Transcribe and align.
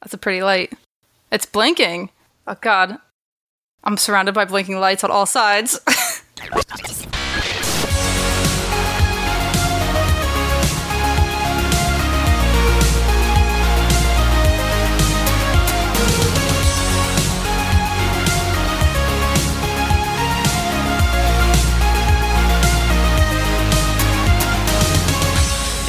That's 0.00 0.14
a 0.14 0.18
pretty 0.18 0.42
light. 0.42 0.72
It's 1.30 1.46
blinking. 1.46 2.10
Oh 2.46 2.56
god. 2.60 2.98
I'm 3.84 3.96
surrounded 3.96 4.34
by 4.34 4.44
blinking 4.44 4.80
lights 4.80 5.04
on 5.04 5.10
all 5.10 5.26
sides. 5.26 5.80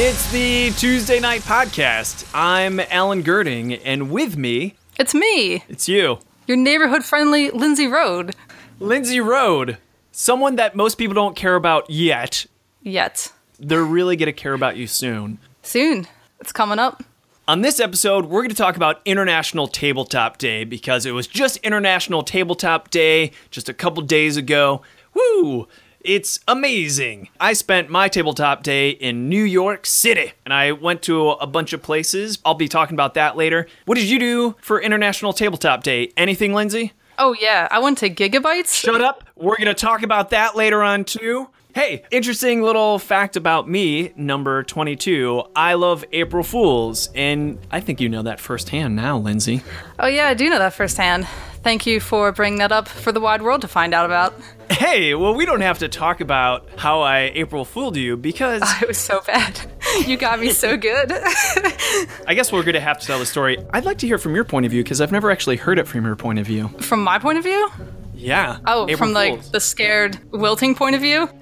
It's 0.01 0.31
the 0.31 0.71
Tuesday 0.77 1.19
Knight 1.19 1.41
Podcast. 1.41 2.25
I'm 2.33 2.79
Alan 2.79 3.21
Gerding, 3.21 3.81
and 3.83 4.09
with 4.09 4.37
me, 4.37 4.75
it's 4.97 5.13
me, 5.13 5.65
it's 5.67 5.89
you, 5.89 6.19
your 6.47 6.55
neighborhood 6.55 7.03
friendly 7.03 7.49
Lindsay 7.49 7.85
Rode. 7.85 8.33
Lindsay 8.79 9.19
Rode, 9.19 9.77
someone 10.13 10.55
that 10.55 10.73
most 10.73 10.97
people 10.97 11.13
don't 11.13 11.35
care 11.35 11.55
about 11.55 11.89
yet. 11.89 12.45
Yet. 12.81 13.33
They're 13.59 13.83
really 13.83 14.15
going 14.15 14.27
to 14.27 14.31
care 14.31 14.53
about 14.53 14.77
you 14.77 14.87
soon. 14.87 15.37
Soon. 15.63 16.07
It's 16.39 16.53
coming 16.53 16.79
up. 16.79 17.03
On 17.49 17.59
this 17.59 17.81
episode, 17.81 18.27
we're 18.27 18.39
going 18.39 18.51
to 18.51 18.55
talk 18.55 18.77
about 18.77 19.01
International 19.03 19.67
Tabletop 19.67 20.37
Day 20.37 20.63
because 20.63 21.05
it 21.05 21.11
was 21.11 21.27
just 21.27 21.57
International 21.57 22.23
Tabletop 22.23 22.89
Day 22.89 23.33
just 23.51 23.67
a 23.67 23.73
couple 23.73 24.01
days 24.03 24.37
ago. 24.37 24.81
Woo! 25.13 25.67
It's 26.01 26.39
amazing. 26.47 27.27
I 27.41 27.51
spent 27.51 27.89
my 27.89 28.07
tabletop 28.07 28.63
day 28.63 28.91
in 28.91 29.27
New 29.27 29.43
York 29.43 29.85
City 29.85 30.31
and 30.45 30.53
I 30.53 30.71
went 30.71 31.01
to 31.03 31.31
a 31.31 31.45
bunch 31.45 31.73
of 31.73 31.81
places. 31.81 32.39
I'll 32.45 32.53
be 32.53 32.69
talking 32.69 32.95
about 32.95 33.15
that 33.15 33.35
later. 33.35 33.67
What 33.85 33.95
did 33.95 34.05
you 34.05 34.17
do 34.17 34.55
for 34.61 34.81
International 34.81 35.33
Tabletop 35.33 35.83
Day? 35.83 36.13
Anything, 36.15 36.53
Lindsay? 36.53 36.93
Oh, 37.17 37.35
yeah. 37.37 37.67
I 37.69 37.79
went 37.79 37.97
to 37.97 38.09
Giga-Bites. 38.09 38.73
Shut 38.73 39.01
up. 39.01 39.25
We're 39.35 39.57
going 39.57 39.67
to 39.67 39.73
talk 39.73 40.01
about 40.03 40.29
that 40.29 40.55
later 40.55 40.81
on, 40.81 41.03
too. 41.03 41.49
Hey, 41.75 42.01
interesting 42.09 42.63
little 42.63 42.97
fact 42.97 43.35
about 43.35 43.69
me, 43.69 44.11
number 44.15 44.63
22. 44.63 45.43
I 45.55 45.75
love 45.75 46.03
April 46.11 46.43
Fools, 46.43 47.09
and 47.13 47.59
I 47.69 47.79
think 47.79 48.01
you 48.01 48.09
know 48.09 48.23
that 48.23 48.39
firsthand 48.39 48.95
now, 48.95 49.19
Lindsay. 49.19 49.61
Oh, 49.99 50.07
yeah, 50.07 50.27
I 50.29 50.33
do 50.33 50.49
know 50.49 50.57
that 50.57 50.73
firsthand. 50.73 51.27
Thank 51.61 51.85
you 51.85 51.99
for 51.99 52.31
bringing 52.31 52.57
that 52.57 52.71
up 52.71 52.87
for 52.87 53.11
the 53.11 53.19
wide 53.19 53.43
world 53.43 53.61
to 53.61 53.67
find 53.67 53.93
out 53.93 54.07
about. 54.07 54.33
Hey, 54.71 55.13
well, 55.13 55.35
we 55.35 55.45
don't 55.45 55.61
have 55.61 55.77
to 55.79 55.87
talk 55.87 56.21
about 56.21 56.67
how 56.75 57.01
I 57.01 57.31
April 57.35 57.63
fooled 57.65 57.97
you 57.97 58.17
because. 58.17 58.63
Oh, 58.65 58.79
it 58.81 58.87
was 58.87 58.97
so 58.97 59.21
bad. 59.27 59.59
You 60.07 60.17
got 60.17 60.39
me 60.39 60.49
so 60.51 60.75
good. 60.75 61.11
I 62.27 62.33
guess 62.33 62.51
we're 62.51 62.63
going 62.63 62.73
to 62.73 62.79
have 62.79 62.97
to 62.99 63.05
tell 63.05 63.19
the 63.19 63.25
story. 63.27 63.57
I'd 63.73 63.85
like 63.85 63.99
to 63.99 64.07
hear 64.07 64.17
from 64.17 64.33
your 64.33 64.43
point 64.43 64.65
of 64.65 64.71
view 64.71 64.83
because 64.83 65.01
I've 65.01 65.11
never 65.11 65.29
actually 65.29 65.57
heard 65.57 65.77
it 65.77 65.87
from 65.87 66.03
your 66.05 66.15
point 66.15 66.39
of 66.39 66.47
view. 66.47 66.69
From 66.79 67.03
my 67.03 67.19
point 67.19 67.37
of 67.37 67.43
view? 67.43 67.69
Yeah. 68.19 68.59
Oh, 68.65 68.83
April 68.83 68.97
from 68.97 69.07
Fools. 69.13 69.15
like 69.15 69.51
the 69.51 69.59
scared 69.59 70.19
wilting 70.31 70.75
point 70.75 70.95
of 70.95 71.01
view? 71.01 71.29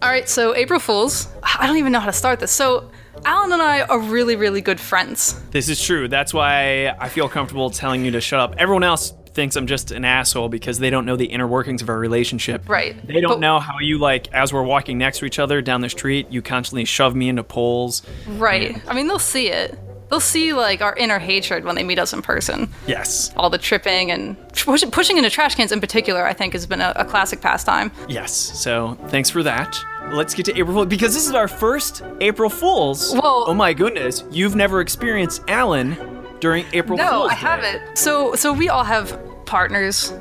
All 0.00 0.08
right, 0.08 0.28
so 0.28 0.54
April 0.54 0.78
Fools. 0.78 1.26
I 1.42 1.66
don't 1.66 1.78
even 1.78 1.90
know 1.90 1.98
how 2.00 2.06
to 2.06 2.12
start 2.12 2.38
this. 2.38 2.52
So 2.52 2.88
Alan 3.24 3.52
and 3.52 3.60
I 3.60 3.82
are 3.82 3.98
really, 3.98 4.36
really 4.36 4.60
good 4.60 4.78
friends. 4.78 5.40
This 5.50 5.68
is 5.68 5.82
true. 5.82 6.06
That's 6.06 6.32
why 6.32 6.94
I 7.00 7.08
feel 7.08 7.28
comfortable 7.28 7.70
telling 7.70 8.04
you 8.04 8.12
to 8.12 8.20
shut 8.20 8.38
up. 8.38 8.54
Everyone 8.58 8.84
else 8.84 9.12
thinks 9.38 9.56
I'm 9.56 9.66
just 9.66 9.90
an 9.90 10.04
asshole 10.04 10.48
because 10.48 10.78
they 10.78 10.90
don't 10.90 11.04
know 11.04 11.16
the 11.16 11.26
inner 11.26 11.46
workings 11.46 11.82
of 11.82 11.88
our 11.88 11.98
relationship. 11.98 12.68
Right. 12.68 13.04
They 13.06 13.20
don't 13.20 13.34
but, 13.34 13.40
know 13.40 13.58
how 13.58 13.78
you 13.80 13.98
like 13.98 14.32
as 14.32 14.52
we're 14.52 14.62
walking 14.62 14.98
next 14.98 15.18
to 15.18 15.24
each 15.24 15.38
other 15.38 15.60
down 15.62 15.80
the 15.80 15.88
street, 15.88 16.28
you 16.30 16.42
constantly 16.42 16.84
shove 16.84 17.14
me 17.14 17.28
into 17.28 17.42
poles. 17.42 18.02
Right. 18.26 18.80
I 18.88 18.94
mean, 18.94 19.08
they'll 19.08 19.18
see 19.18 19.48
it. 19.48 19.78
They'll 20.10 20.20
see 20.20 20.52
like 20.52 20.80
our 20.80 20.96
inner 20.96 21.18
hatred 21.18 21.64
when 21.64 21.74
they 21.74 21.82
meet 21.82 21.98
us 21.98 22.12
in 22.12 22.22
person. 22.22 22.68
Yes. 22.86 23.32
All 23.36 23.50
the 23.50 23.58
tripping 23.58 24.10
and 24.10 24.36
push, 24.54 24.82
pushing 24.90 25.18
into 25.18 25.30
trash 25.30 25.54
cans 25.54 25.72
in 25.72 25.80
particular, 25.80 26.24
I 26.24 26.32
think, 26.32 26.54
has 26.54 26.66
been 26.66 26.80
a, 26.80 26.92
a 26.96 27.04
classic 27.04 27.40
pastime. 27.40 27.92
Yes. 28.08 28.32
So 28.32 28.98
thanks 29.08 29.30
for 29.30 29.42
that 29.42 29.78
let's 30.12 30.34
get 30.34 30.46
to 30.46 30.58
April 30.58 30.74
Fool's 30.74 30.86
because 30.86 31.14
this 31.14 31.26
is 31.26 31.34
our 31.34 31.48
first 31.48 32.02
April 32.20 32.50
Fool's. 32.50 33.12
Well, 33.12 33.44
oh 33.46 33.54
my 33.54 33.72
goodness, 33.72 34.24
you've 34.30 34.56
never 34.56 34.80
experienced 34.80 35.42
Alan 35.48 35.96
during 36.40 36.64
April 36.72 36.98
no, 36.98 37.08
Fool's. 37.08 37.22
No, 37.22 37.26
I 37.28 37.34
haven't. 37.34 37.98
So, 37.98 38.34
so 38.34 38.52
we 38.52 38.68
all 38.68 38.84
have 38.84 39.18
partners. 39.46 40.12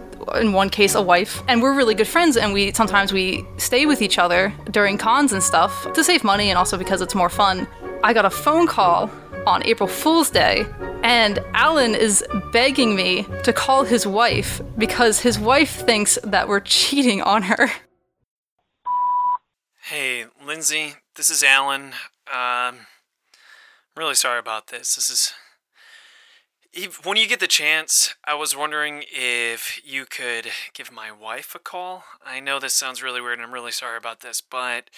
In 0.41 0.51
one 0.51 0.69
case, 0.69 0.93
a 0.93 1.01
wife, 1.01 1.41
and 1.47 1.61
we're 1.61 1.73
really 1.73 1.95
good 1.95 2.07
friends. 2.07 2.35
And 2.35 2.51
we 2.51 2.73
sometimes 2.73 3.13
we 3.13 3.45
stay 3.55 3.85
with 3.85 4.01
each 4.01 4.19
other 4.19 4.53
during 4.71 4.97
cons 4.97 5.31
and 5.31 5.41
stuff 5.41 5.93
to 5.93 6.03
save 6.03 6.25
money, 6.25 6.49
and 6.49 6.57
also 6.57 6.77
because 6.77 7.01
it's 7.01 7.15
more 7.15 7.29
fun. 7.29 7.65
I 8.03 8.11
got 8.11 8.25
a 8.25 8.29
phone 8.29 8.67
call 8.67 9.09
on 9.47 9.65
April 9.65 9.87
Fool's 9.87 10.29
Day, 10.29 10.65
and 11.03 11.39
Alan 11.53 11.95
is 11.95 12.21
begging 12.51 12.97
me 12.97 13.25
to 13.43 13.53
call 13.53 13.85
his 13.85 14.05
wife 14.05 14.61
because 14.77 15.21
his 15.21 15.39
wife 15.39 15.71
thinks 15.85 16.19
that 16.21 16.49
we're 16.49 16.59
cheating 16.59 17.21
on 17.21 17.43
her. 17.43 17.71
Hey, 19.83 20.25
Lindsay, 20.45 20.95
this 21.15 21.29
is 21.29 21.43
Alan. 21.43 21.93
Um, 22.27 22.75
I'm 22.75 22.75
really 23.95 24.15
sorry 24.15 24.37
about 24.37 24.67
this. 24.67 24.95
This 24.95 25.09
is. 25.09 25.33
When 27.03 27.15
you 27.15 27.25
get 27.25 27.39
the 27.39 27.47
chance, 27.47 28.15
I 28.25 28.33
was 28.33 28.53
wondering 28.53 29.05
if 29.09 29.79
you 29.83 30.05
could 30.05 30.49
give 30.73 30.91
my 30.91 31.09
wife 31.09 31.55
a 31.55 31.59
call. 31.59 32.03
I 32.23 32.41
know 32.41 32.59
this 32.59 32.73
sounds 32.73 33.01
really 33.01 33.21
weird 33.21 33.39
and 33.39 33.47
I'm 33.47 33.53
really 33.53 33.71
sorry 33.71 33.97
about 33.97 34.19
this, 34.19 34.41
but 34.41 34.89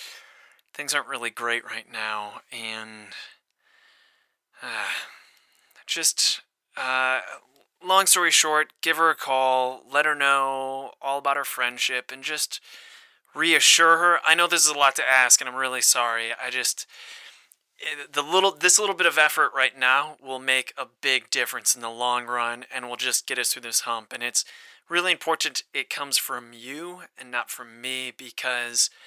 things 0.73 0.95
aren't 0.95 1.07
really 1.07 1.29
great 1.29 1.63
right 1.63 1.85
now. 1.89 2.41
And. 2.51 3.13
Just. 5.85 6.41
Uh, 6.77 7.19
long 7.85 8.05
story 8.05 8.31
short, 8.31 8.73
give 8.81 8.97
her 8.97 9.09
a 9.09 9.15
call, 9.15 9.83
let 9.91 10.05
her 10.05 10.15
know 10.15 10.91
all 11.01 11.19
about 11.19 11.37
our 11.37 11.43
friendship, 11.43 12.11
and 12.11 12.23
just 12.23 12.61
reassure 13.35 13.97
her. 13.97 14.19
I 14.25 14.35
know 14.35 14.47
this 14.47 14.65
is 14.65 14.71
a 14.71 14.77
lot 14.77 14.95
to 14.97 15.09
ask, 15.09 15.39
and 15.41 15.49
I'm 15.49 15.55
really 15.55 15.81
sorry. 15.81 16.29
I 16.41 16.49
just 16.49 16.85
eh, 17.81 18.05
the 18.11 18.21
little 18.21 18.51
this 18.51 18.79
little 18.79 18.95
bit 18.95 19.07
of 19.07 19.17
effort 19.17 19.51
right 19.55 19.77
now 19.77 20.17
will 20.21 20.39
make 20.39 20.73
a 20.77 20.87
big 21.01 21.29
difference 21.29 21.75
in 21.75 21.81
the 21.81 21.89
long 21.89 22.25
run, 22.25 22.65
and 22.73 22.87
will 22.87 22.95
just 22.97 23.27
get 23.27 23.39
us 23.39 23.53
through 23.53 23.63
this 23.63 23.81
hump. 23.81 24.13
And 24.13 24.23
it's 24.23 24.45
really 24.89 25.11
important 25.11 25.63
it 25.73 25.89
comes 25.89 26.17
from 26.17 26.51
you 26.53 27.03
and 27.17 27.31
not 27.31 27.49
from 27.49 27.81
me 27.81 28.11
because. 28.15 28.89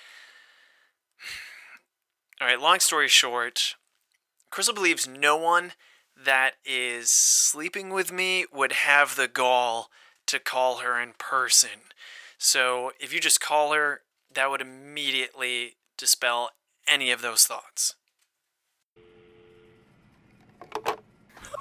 All 2.41 2.49
right, 2.49 2.61
long 2.61 2.81
story 2.81 3.07
short, 3.07 3.77
Crystal 4.53 4.75
believes 4.75 5.09
no 5.09 5.35
one 5.35 5.73
that 6.15 6.57
is 6.63 7.11
sleeping 7.11 7.89
with 7.89 8.13
me 8.13 8.45
would 8.53 8.73
have 8.73 9.17
the 9.17 9.27
gall 9.27 9.89
to 10.27 10.39
call 10.39 10.81
her 10.81 11.01
in 11.01 11.15
person. 11.17 11.71
So 12.37 12.93
if 13.01 13.15
you 13.15 13.19
just 13.19 13.41
call 13.41 13.73
her 13.73 14.03
that 14.35 14.51
would 14.51 14.61
immediately 14.61 15.77
dispel 15.97 16.51
any 16.87 17.11
of 17.11 17.23
those 17.23 17.47
thoughts. 17.47 17.95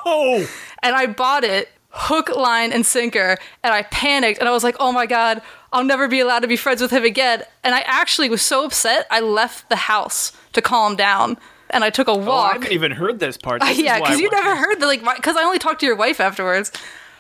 Oh! 0.06 0.50
And 0.84 0.94
I 0.94 1.06
bought 1.08 1.46
it 1.46 1.70
hook, 1.92 2.28
line, 2.36 2.74
and 2.74 2.86
sinker, 2.86 3.38
and 3.64 3.74
I 3.74 3.84
panicked 3.84 4.40
and 4.40 4.50
I 4.50 4.52
was 4.52 4.66
like, 4.66 4.76
oh 4.82 4.92
my 4.92 5.06
god, 5.06 5.42
I'll 5.72 5.86
never 5.86 6.10
be 6.10 6.20
allowed 6.20 6.40
to 6.40 6.48
be 6.48 6.58
friends 6.58 6.82
with 6.82 6.92
him 6.92 7.06
again. 7.06 7.44
And 7.64 7.74
I 7.74 7.82
actually 7.86 8.30
was 8.30 8.42
so 8.42 8.66
upset, 8.66 9.08
I 9.10 9.22
left 9.22 9.70
the 9.70 9.78
house 9.78 10.34
to 10.52 10.62
calm 10.62 10.98
down. 10.98 11.38
And 11.72 11.84
I 11.84 11.90
took 11.90 12.08
a 12.08 12.16
walk. 12.16 12.28
Oh, 12.28 12.50
I 12.50 12.54
haven't 12.54 12.72
even 12.72 12.92
heard 12.92 13.20
this 13.20 13.38
part. 13.38 13.62
This 13.62 13.80
yeah, 13.80 14.00
because 14.00 14.20
you 14.20 14.30
never 14.30 14.56
heard 14.56 14.80
the 14.80 14.86
like, 14.86 15.04
because 15.16 15.36
I 15.36 15.44
only 15.44 15.60
talked 15.60 15.80
to 15.80 15.86
your 15.86 15.96
wife 15.96 16.20
afterwards. 16.20 16.72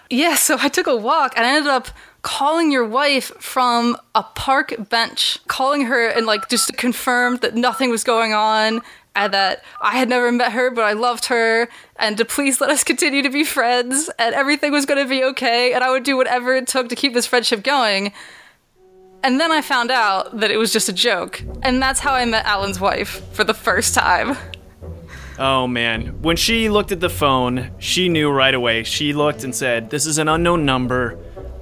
Yeah, 0.09 0.35
so 0.35 0.57
I 0.59 0.67
took 0.67 0.87
a 0.87 0.95
walk 0.95 1.33
and 1.37 1.45
I 1.45 1.55
ended 1.55 1.71
up 1.71 1.87
calling 2.21 2.71
your 2.71 2.85
wife 2.85 3.31
from 3.39 3.97
a 4.13 4.23
park 4.23 4.89
bench, 4.89 5.39
calling 5.47 5.85
her 5.85 6.07
and 6.07 6.25
like 6.25 6.49
just 6.49 6.67
to 6.67 6.73
confirm 6.73 7.37
that 7.37 7.55
nothing 7.55 7.89
was 7.89 8.03
going 8.03 8.33
on 8.33 8.81
and 9.15 9.33
that 9.33 9.63
I 9.79 9.97
had 9.97 10.09
never 10.09 10.31
met 10.31 10.51
her, 10.51 10.69
but 10.69 10.83
I 10.83 10.93
loved 10.93 11.25
her, 11.25 11.67
and 11.97 12.17
to 12.17 12.23
please 12.23 12.61
let 12.61 12.69
us 12.69 12.83
continue 12.83 13.21
to 13.21 13.29
be 13.29 13.43
friends, 13.43 14.09
and 14.17 14.33
everything 14.33 14.71
was 14.71 14.85
going 14.85 15.03
to 15.03 15.09
be 15.09 15.23
okay, 15.23 15.73
and 15.73 15.83
I 15.83 15.89
would 15.91 16.03
do 16.03 16.15
whatever 16.15 16.55
it 16.55 16.67
took 16.67 16.87
to 16.89 16.95
keep 16.95 17.13
this 17.13 17.25
friendship 17.25 17.61
going. 17.61 18.13
And 19.23 19.39
then 19.39 19.51
I 19.51 19.61
found 19.61 19.91
out 19.91 20.39
that 20.39 20.49
it 20.51 20.57
was 20.57 20.73
just 20.73 20.89
a 20.89 20.93
joke, 20.93 21.43
and 21.61 21.81
that's 21.81 21.99
how 21.99 22.13
I 22.13 22.25
met 22.25 22.45
Alan's 22.45 22.79
wife 22.79 23.21
for 23.33 23.43
the 23.43 23.53
first 23.53 23.93
time. 23.93 24.35
Oh 25.37 25.67
man. 25.67 26.21
When 26.21 26.35
she 26.35 26.69
looked 26.69 26.91
at 26.91 26.99
the 26.99 27.09
phone, 27.09 27.71
she 27.79 28.09
knew 28.09 28.29
right 28.29 28.53
away. 28.53 28.83
She 28.83 29.13
looked 29.13 29.43
and 29.43 29.55
said, 29.55 29.89
This 29.89 30.05
is 30.05 30.17
an 30.17 30.27
unknown 30.27 30.65
number. 30.65 31.15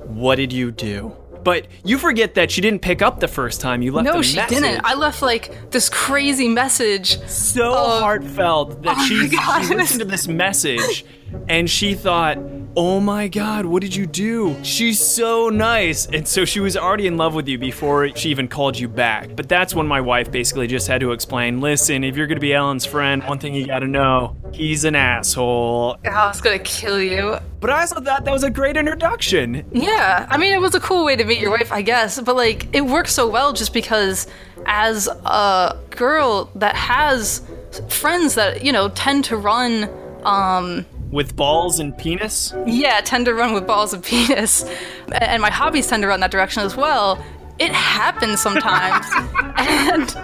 What 0.05 0.35
did 0.35 0.51
you 0.51 0.71
do? 0.71 1.15
But 1.43 1.67
you 1.85 1.97
forget 1.97 2.33
that 2.33 2.51
she 2.51 2.59
didn't 2.59 2.81
pick 2.81 3.01
up 3.01 3.21
the 3.21 3.27
first 3.27 3.61
time 3.61 3.81
you 3.81 3.93
left. 3.93 4.05
No, 4.05 4.21
she 4.21 4.35
message. 4.35 4.59
didn't. 4.59 4.81
I 4.83 4.95
left 4.95 5.21
like 5.21 5.71
this 5.71 5.87
crazy 5.87 6.49
message. 6.49 7.21
So 7.27 7.73
of, 7.73 8.01
heartfelt 8.01 8.81
that 8.83 8.97
oh 8.97 9.05
she, 9.05 9.29
she 9.29 9.75
listened 9.75 10.01
to 10.01 10.05
this 10.05 10.27
message 10.27 11.05
and 11.47 11.69
she 11.69 11.93
thought, 11.93 12.37
"Oh 12.75 12.99
my 12.99 13.27
god, 13.27 13.65
what 13.65 13.81
did 13.81 13.95
you 13.95 14.05
do? 14.05 14.55
She's 14.63 14.99
so 14.99 15.49
nice." 15.49 16.05
And 16.07 16.27
so 16.27 16.45
she 16.45 16.59
was 16.59 16.77
already 16.77 17.07
in 17.07 17.17
love 17.17 17.33
with 17.33 17.47
you 17.47 17.57
before 17.57 18.15
she 18.15 18.29
even 18.29 18.47
called 18.47 18.77
you 18.77 18.87
back. 18.87 19.35
But 19.35 19.49
that's 19.49 19.73
when 19.73 19.87
my 19.87 20.01
wife 20.01 20.31
basically 20.31 20.67
just 20.67 20.87
had 20.87 21.01
to 21.01 21.11
explain, 21.11 21.61
"Listen, 21.61 22.03
if 22.03 22.15
you're 22.15 22.27
going 22.27 22.37
to 22.37 22.41
be 22.41 22.53
Ellen's 22.53 22.85
friend, 22.85 23.23
one 23.23 23.39
thing 23.39 23.53
you 23.53 23.65
got 23.65 23.79
to 23.79 23.87
know, 23.87 24.35
he's 24.51 24.83
an 24.85 24.95
asshole." 24.95 25.97
I 26.05 26.27
was 26.27 26.41
gonna 26.41 26.59
kill 26.59 27.01
you. 27.01 27.37
But 27.59 27.69
I 27.71 27.81
also 27.81 27.99
thought 27.99 28.23
that 28.23 28.31
was 28.31 28.43
a 28.43 28.49
great 28.49 28.77
introduction. 28.77 29.65
Yeah, 29.73 30.25
I 30.29 30.37
mean, 30.37 30.53
it 30.53 30.61
was 30.61 30.75
a 30.75 30.79
cool 30.79 31.03
way 31.03 31.17
to 31.17 31.25
meet 31.25 31.39
your 31.39 31.51
wife, 31.51 31.71
I 31.73 31.81
guess, 31.81 32.19
but 32.21 32.35
like, 32.35 32.73
it 32.73 32.85
works 32.85 33.13
so 33.13 33.27
well 33.27 33.51
just 33.51 33.73
because 33.73 34.27
as 34.65 35.07
a 35.07 35.77
girl 35.89 36.49
that 36.55 36.75
has 36.75 37.41
friends 37.89 38.35
that, 38.35 38.63
you 38.63 38.71
know, 38.71 38.87
tend 38.89 39.25
to 39.25 39.35
run, 39.35 39.89
um, 40.23 40.85
With 41.11 41.35
balls 41.35 41.79
and 41.79 41.97
penis? 41.97 42.53
yeah, 42.65 43.01
tend 43.01 43.25
to 43.25 43.33
run 43.33 43.53
with 43.53 43.65
balls 43.65 43.93
of 43.93 44.03
penis, 44.05 44.63
and 45.11 45.41
my 45.41 45.49
hobbies 45.49 45.87
tend 45.87 46.03
to 46.03 46.07
run 46.07 46.19
that 46.19 46.31
direction 46.31 46.63
as 46.63 46.75
well, 46.75 47.23
it 47.57 47.71
happens 47.71 48.39
sometimes. 48.41 49.05
and 49.57 50.15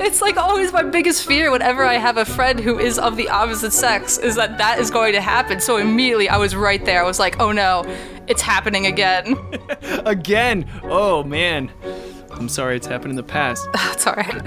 it's 0.00 0.20
like 0.22 0.36
always 0.36 0.72
my 0.72 0.82
biggest 0.82 1.26
fear 1.26 1.50
whenever 1.50 1.84
I 1.84 1.94
have 1.94 2.16
a 2.16 2.24
friend 2.24 2.60
who 2.60 2.78
is 2.78 2.98
of 2.98 3.16
the 3.16 3.28
opposite 3.28 3.72
sex 3.72 4.18
is 4.18 4.36
that 4.36 4.58
that 4.58 4.78
is 4.78 4.90
going 4.90 5.12
to 5.14 5.20
happen. 5.20 5.60
So 5.60 5.76
immediately 5.76 6.28
I 6.28 6.36
was 6.36 6.54
right 6.54 6.84
there. 6.84 7.02
I 7.02 7.06
was 7.06 7.18
like, 7.18 7.40
oh 7.40 7.52
no, 7.52 7.84
it's 8.26 8.42
happening 8.42 8.86
again. 8.86 9.36
Again. 10.06 10.68
Oh 10.84 11.22
man. 11.24 11.70
I'm 12.30 12.48
sorry 12.48 12.76
it's 12.76 12.86
happened 12.86 13.10
in 13.10 13.16
the 13.16 13.22
past. 13.22 13.66
That's 13.74 14.06
alright. 14.06 14.42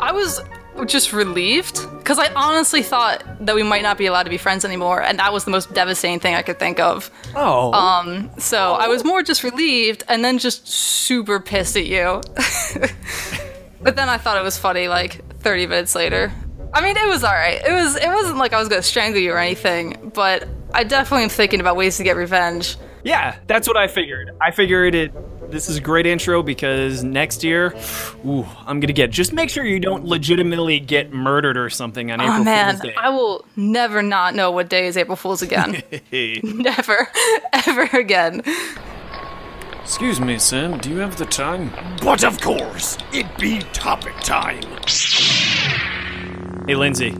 I 0.00 0.12
was 0.12 0.40
just 0.84 1.12
relieved 1.12 1.88
because 1.98 2.18
I 2.18 2.32
honestly 2.34 2.82
thought 2.82 3.24
that 3.44 3.54
we 3.54 3.62
might 3.62 3.82
not 3.82 3.98
be 3.98 4.06
allowed 4.06 4.24
to 4.24 4.30
be 4.30 4.38
friends 4.38 4.64
anymore, 4.64 5.02
and 5.02 5.18
that 5.18 5.32
was 5.32 5.44
the 5.44 5.50
most 5.50 5.72
devastating 5.72 6.20
thing 6.20 6.34
I 6.34 6.42
could 6.42 6.58
think 6.58 6.78
of. 6.80 7.10
Oh. 7.34 7.72
Um, 7.72 8.30
so 8.38 8.74
I 8.74 8.88
was 8.88 9.04
more 9.04 9.22
just 9.22 9.42
relieved 9.42 10.04
and 10.08 10.24
then 10.24 10.38
just 10.38 10.68
super 10.68 11.40
pissed 11.40 11.76
at 11.76 11.86
you. 11.86 12.20
but 13.82 13.96
then 13.96 14.08
I 14.08 14.18
thought 14.18 14.36
it 14.36 14.44
was 14.44 14.58
funny 14.58 14.88
like 14.88 15.24
30 15.40 15.66
minutes 15.66 15.94
later. 15.94 16.32
I 16.72 16.82
mean, 16.82 16.96
it 16.96 17.08
was 17.08 17.24
all 17.24 17.32
right. 17.32 17.60
It 17.64 17.72
was 17.72 17.96
it 17.96 18.08
wasn't 18.08 18.38
like 18.38 18.52
I 18.52 18.58
was 18.58 18.68
going 18.68 18.82
to 18.82 18.86
strangle 18.86 19.20
you 19.20 19.32
or 19.32 19.38
anything, 19.38 20.10
but 20.14 20.46
I 20.74 20.84
definitely 20.84 21.24
am 21.24 21.30
thinking 21.30 21.60
about 21.60 21.76
ways 21.76 21.96
to 21.96 22.04
get 22.04 22.16
revenge. 22.16 22.76
Yeah, 23.02 23.36
that's 23.46 23.68
what 23.68 23.76
I 23.76 23.86
figured. 23.86 24.32
I 24.40 24.50
figured 24.50 24.94
it. 24.94 25.12
This 25.50 25.68
is 25.68 25.76
a 25.76 25.80
great 25.80 26.06
intro 26.06 26.42
because 26.42 27.04
next 27.04 27.44
year, 27.44 27.74
ooh, 28.26 28.44
I'm 28.66 28.80
gonna 28.80 28.92
get. 28.92 29.10
Just 29.10 29.32
make 29.32 29.48
sure 29.48 29.64
you 29.64 29.78
don't 29.78 30.04
legitimately 30.04 30.80
get 30.80 31.12
murdered 31.12 31.56
or 31.56 31.70
something 31.70 32.10
on 32.10 32.20
oh, 32.20 32.24
April 32.24 32.40
Oh 32.40 32.44
man, 32.44 32.74
Fool's 32.76 32.82
Day. 32.82 32.94
I 32.96 33.08
will 33.10 33.44
never 33.54 34.02
not 34.02 34.34
know 34.34 34.50
what 34.50 34.68
day 34.68 34.86
is 34.86 34.96
April 34.96 35.16
Fool's 35.16 35.42
again. 35.42 35.82
never, 36.42 37.08
ever 37.52 37.82
again. 37.96 38.42
Excuse 39.82 40.20
me, 40.20 40.38
Sam. 40.38 40.78
Do 40.78 40.90
you 40.90 40.98
have 40.98 41.16
the 41.16 41.26
time? 41.26 41.70
But 42.02 42.24
of 42.24 42.40
course, 42.40 42.98
it 43.12 43.26
be 43.38 43.60
topic 43.72 44.14
time. 44.16 44.62
hey, 46.66 46.74
Lindsay. 46.74 47.16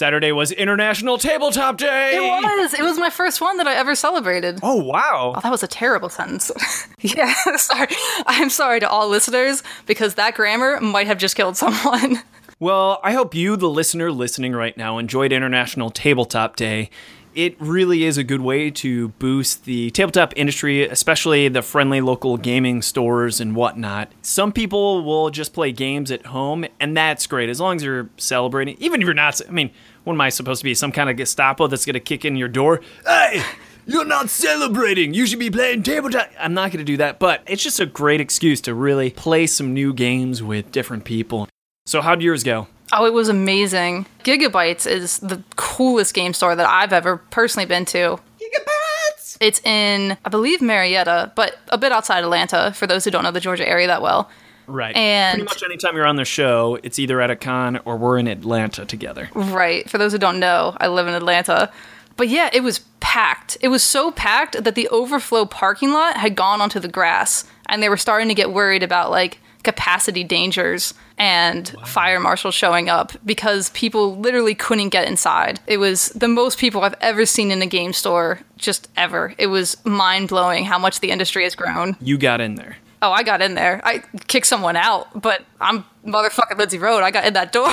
Saturday 0.00 0.32
was 0.32 0.50
International 0.50 1.18
Tabletop 1.18 1.76
Day. 1.76 2.16
It 2.16 2.20
was. 2.22 2.72
It 2.72 2.80
was 2.82 2.96
my 2.96 3.10
first 3.10 3.42
one 3.42 3.58
that 3.58 3.66
I 3.66 3.74
ever 3.74 3.94
celebrated. 3.94 4.58
Oh 4.62 4.76
wow. 4.76 5.34
Oh, 5.36 5.40
that 5.42 5.50
was 5.50 5.62
a 5.62 5.66
terrible 5.66 6.08
sentence. 6.08 6.50
yeah, 7.02 7.34
sorry. 7.56 7.88
I'm 8.24 8.48
sorry 8.48 8.80
to 8.80 8.88
all 8.88 9.10
listeners 9.10 9.62
because 9.84 10.14
that 10.14 10.36
grammar 10.36 10.80
might 10.80 11.06
have 11.06 11.18
just 11.18 11.36
killed 11.36 11.58
someone. 11.58 12.22
Well, 12.62 13.00
I 13.02 13.14
hope 13.14 13.34
you, 13.34 13.56
the 13.56 13.70
listener 13.70 14.12
listening 14.12 14.52
right 14.52 14.76
now, 14.76 14.98
enjoyed 14.98 15.32
International 15.32 15.88
Tabletop 15.88 16.56
Day. 16.56 16.90
It 17.34 17.56
really 17.58 18.04
is 18.04 18.18
a 18.18 18.24
good 18.24 18.42
way 18.42 18.70
to 18.72 19.08
boost 19.08 19.64
the 19.64 19.90
tabletop 19.92 20.34
industry, 20.36 20.82
especially 20.82 21.48
the 21.48 21.62
friendly 21.62 22.02
local 22.02 22.36
gaming 22.36 22.82
stores 22.82 23.40
and 23.40 23.56
whatnot. 23.56 24.12
Some 24.20 24.52
people 24.52 25.02
will 25.04 25.30
just 25.30 25.54
play 25.54 25.72
games 25.72 26.10
at 26.10 26.26
home, 26.26 26.66
and 26.78 26.94
that's 26.94 27.26
great 27.26 27.48
as 27.48 27.60
long 27.60 27.76
as 27.76 27.82
you're 27.82 28.10
celebrating. 28.18 28.76
Even 28.78 29.00
if 29.00 29.06
you're 29.06 29.14
not, 29.14 29.40
I 29.48 29.52
mean, 29.52 29.70
what 30.04 30.14
am 30.14 30.20
I 30.20 30.28
supposed 30.28 30.60
to 30.60 30.64
be? 30.64 30.74
Some 30.74 30.92
kind 30.92 31.10
of 31.10 31.16
Gestapo 31.16 31.66
that's 31.66 31.84
going 31.84 31.94
to 31.94 32.00
kick 32.00 32.24
in 32.24 32.36
your 32.36 32.48
door? 32.48 32.80
Hey! 33.06 33.42
You're 33.86 34.04
not 34.04 34.30
celebrating. 34.30 35.14
You 35.14 35.26
should 35.26 35.38
be 35.38 35.50
playing 35.50 35.82
tabletop. 35.82 36.30
I'm 36.38 36.54
not 36.54 36.70
going 36.70 36.78
to 36.78 36.84
do 36.84 36.98
that, 36.98 37.18
but 37.18 37.42
it's 37.46 37.62
just 37.62 37.80
a 37.80 37.86
great 37.86 38.20
excuse 38.20 38.60
to 38.62 38.74
really 38.74 39.10
play 39.10 39.46
some 39.46 39.74
new 39.74 39.92
games 39.92 40.42
with 40.42 40.70
different 40.70 41.04
people. 41.04 41.48
So, 41.86 42.00
how'd 42.00 42.22
yours 42.22 42.44
go? 42.44 42.68
Oh, 42.92 43.06
it 43.06 43.12
was 43.12 43.28
amazing. 43.28 44.06
Giga-Bites 44.22 44.86
is 44.86 45.18
the 45.18 45.42
coolest 45.56 46.14
game 46.14 46.34
store 46.34 46.54
that 46.54 46.68
I've 46.68 46.92
ever 46.92 47.16
personally 47.16 47.66
been 47.66 47.84
to. 47.86 48.18
Giga-Bites! 48.38 49.38
It's 49.40 49.60
in, 49.64 50.16
I 50.24 50.28
believe, 50.28 50.60
Marietta, 50.60 51.32
but 51.34 51.56
a 51.68 51.78
bit 51.78 51.90
outside 51.90 52.22
Atlanta, 52.22 52.72
for 52.76 52.86
those 52.86 53.04
who 53.04 53.10
don't 53.10 53.24
know 53.24 53.30
the 53.30 53.40
Georgia 53.40 53.68
area 53.68 53.86
that 53.86 54.02
well. 54.02 54.30
Right. 54.70 54.96
And- 54.96 55.34
pretty 55.38 55.48
much 55.48 55.62
anytime 55.62 55.96
you're 55.96 56.06
on 56.06 56.16
the 56.16 56.24
show, 56.24 56.78
it's 56.82 56.98
either 56.98 57.20
at 57.20 57.30
a 57.30 57.36
con 57.36 57.80
or 57.84 57.96
we're 57.96 58.18
in 58.18 58.26
Atlanta 58.28 58.84
together. 58.84 59.28
Right. 59.34 59.88
For 59.88 59.98
those 59.98 60.12
who 60.12 60.18
don't 60.18 60.38
know, 60.38 60.76
I 60.80 60.88
live 60.88 61.06
in 61.08 61.14
Atlanta. 61.14 61.70
But 62.16 62.28
yeah, 62.28 62.50
it 62.52 62.62
was 62.62 62.80
packed. 63.00 63.56
It 63.60 63.68
was 63.68 63.82
so 63.82 64.10
packed 64.10 64.62
that 64.62 64.74
the 64.74 64.88
overflow 64.88 65.46
parking 65.46 65.92
lot 65.92 66.16
had 66.16 66.36
gone 66.36 66.60
onto 66.60 66.78
the 66.78 66.88
grass, 66.88 67.44
and 67.66 67.82
they 67.82 67.88
were 67.88 67.96
starting 67.96 68.28
to 68.28 68.34
get 68.34 68.52
worried 68.52 68.82
about 68.82 69.10
like 69.10 69.38
capacity 69.62 70.24
dangers 70.24 70.94
and 71.18 71.74
fire 71.84 72.18
marshals 72.18 72.54
showing 72.54 72.88
up 72.88 73.12
because 73.24 73.70
people 73.70 74.16
literally 74.18 74.54
couldn't 74.54 74.88
get 74.88 75.06
inside. 75.06 75.60
It 75.66 75.76
was 75.76 76.08
the 76.10 76.28
most 76.28 76.58
people 76.58 76.82
I've 76.82 76.94
ever 77.00 77.26
seen 77.26 77.50
in 77.50 77.60
a 77.62 77.66
game 77.66 77.92
store, 77.92 78.40
just 78.56 78.88
ever. 78.96 79.34
It 79.36 79.48
was 79.48 79.82
mind 79.84 80.28
blowing 80.28 80.64
how 80.64 80.78
much 80.78 81.00
the 81.00 81.10
industry 81.10 81.44
has 81.44 81.54
grown. 81.54 81.96
You 82.00 82.16
got 82.16 82.40
in 82.40 82.54
there. 82.54 82.76
Oh, 83.02 83.12
I 83.12 83.22
got 83.22 83.40
in 83.42 83.54
there. 83.54 83.80
I 83.84 84.02
kicked 84.28 84.46
someone 84.46 84.76
out, 84.76 85.20
but 85.20 85.42
I'm 85.60 85.84
motherfucking 86.06 86.58
Lindsay 86.58 86.78
Rode. 86.78 87.02
I 87.02 87.10
got 87.10 87.24
in 87.26 87.32
that 87.34 87.52
door. 87.58 87.72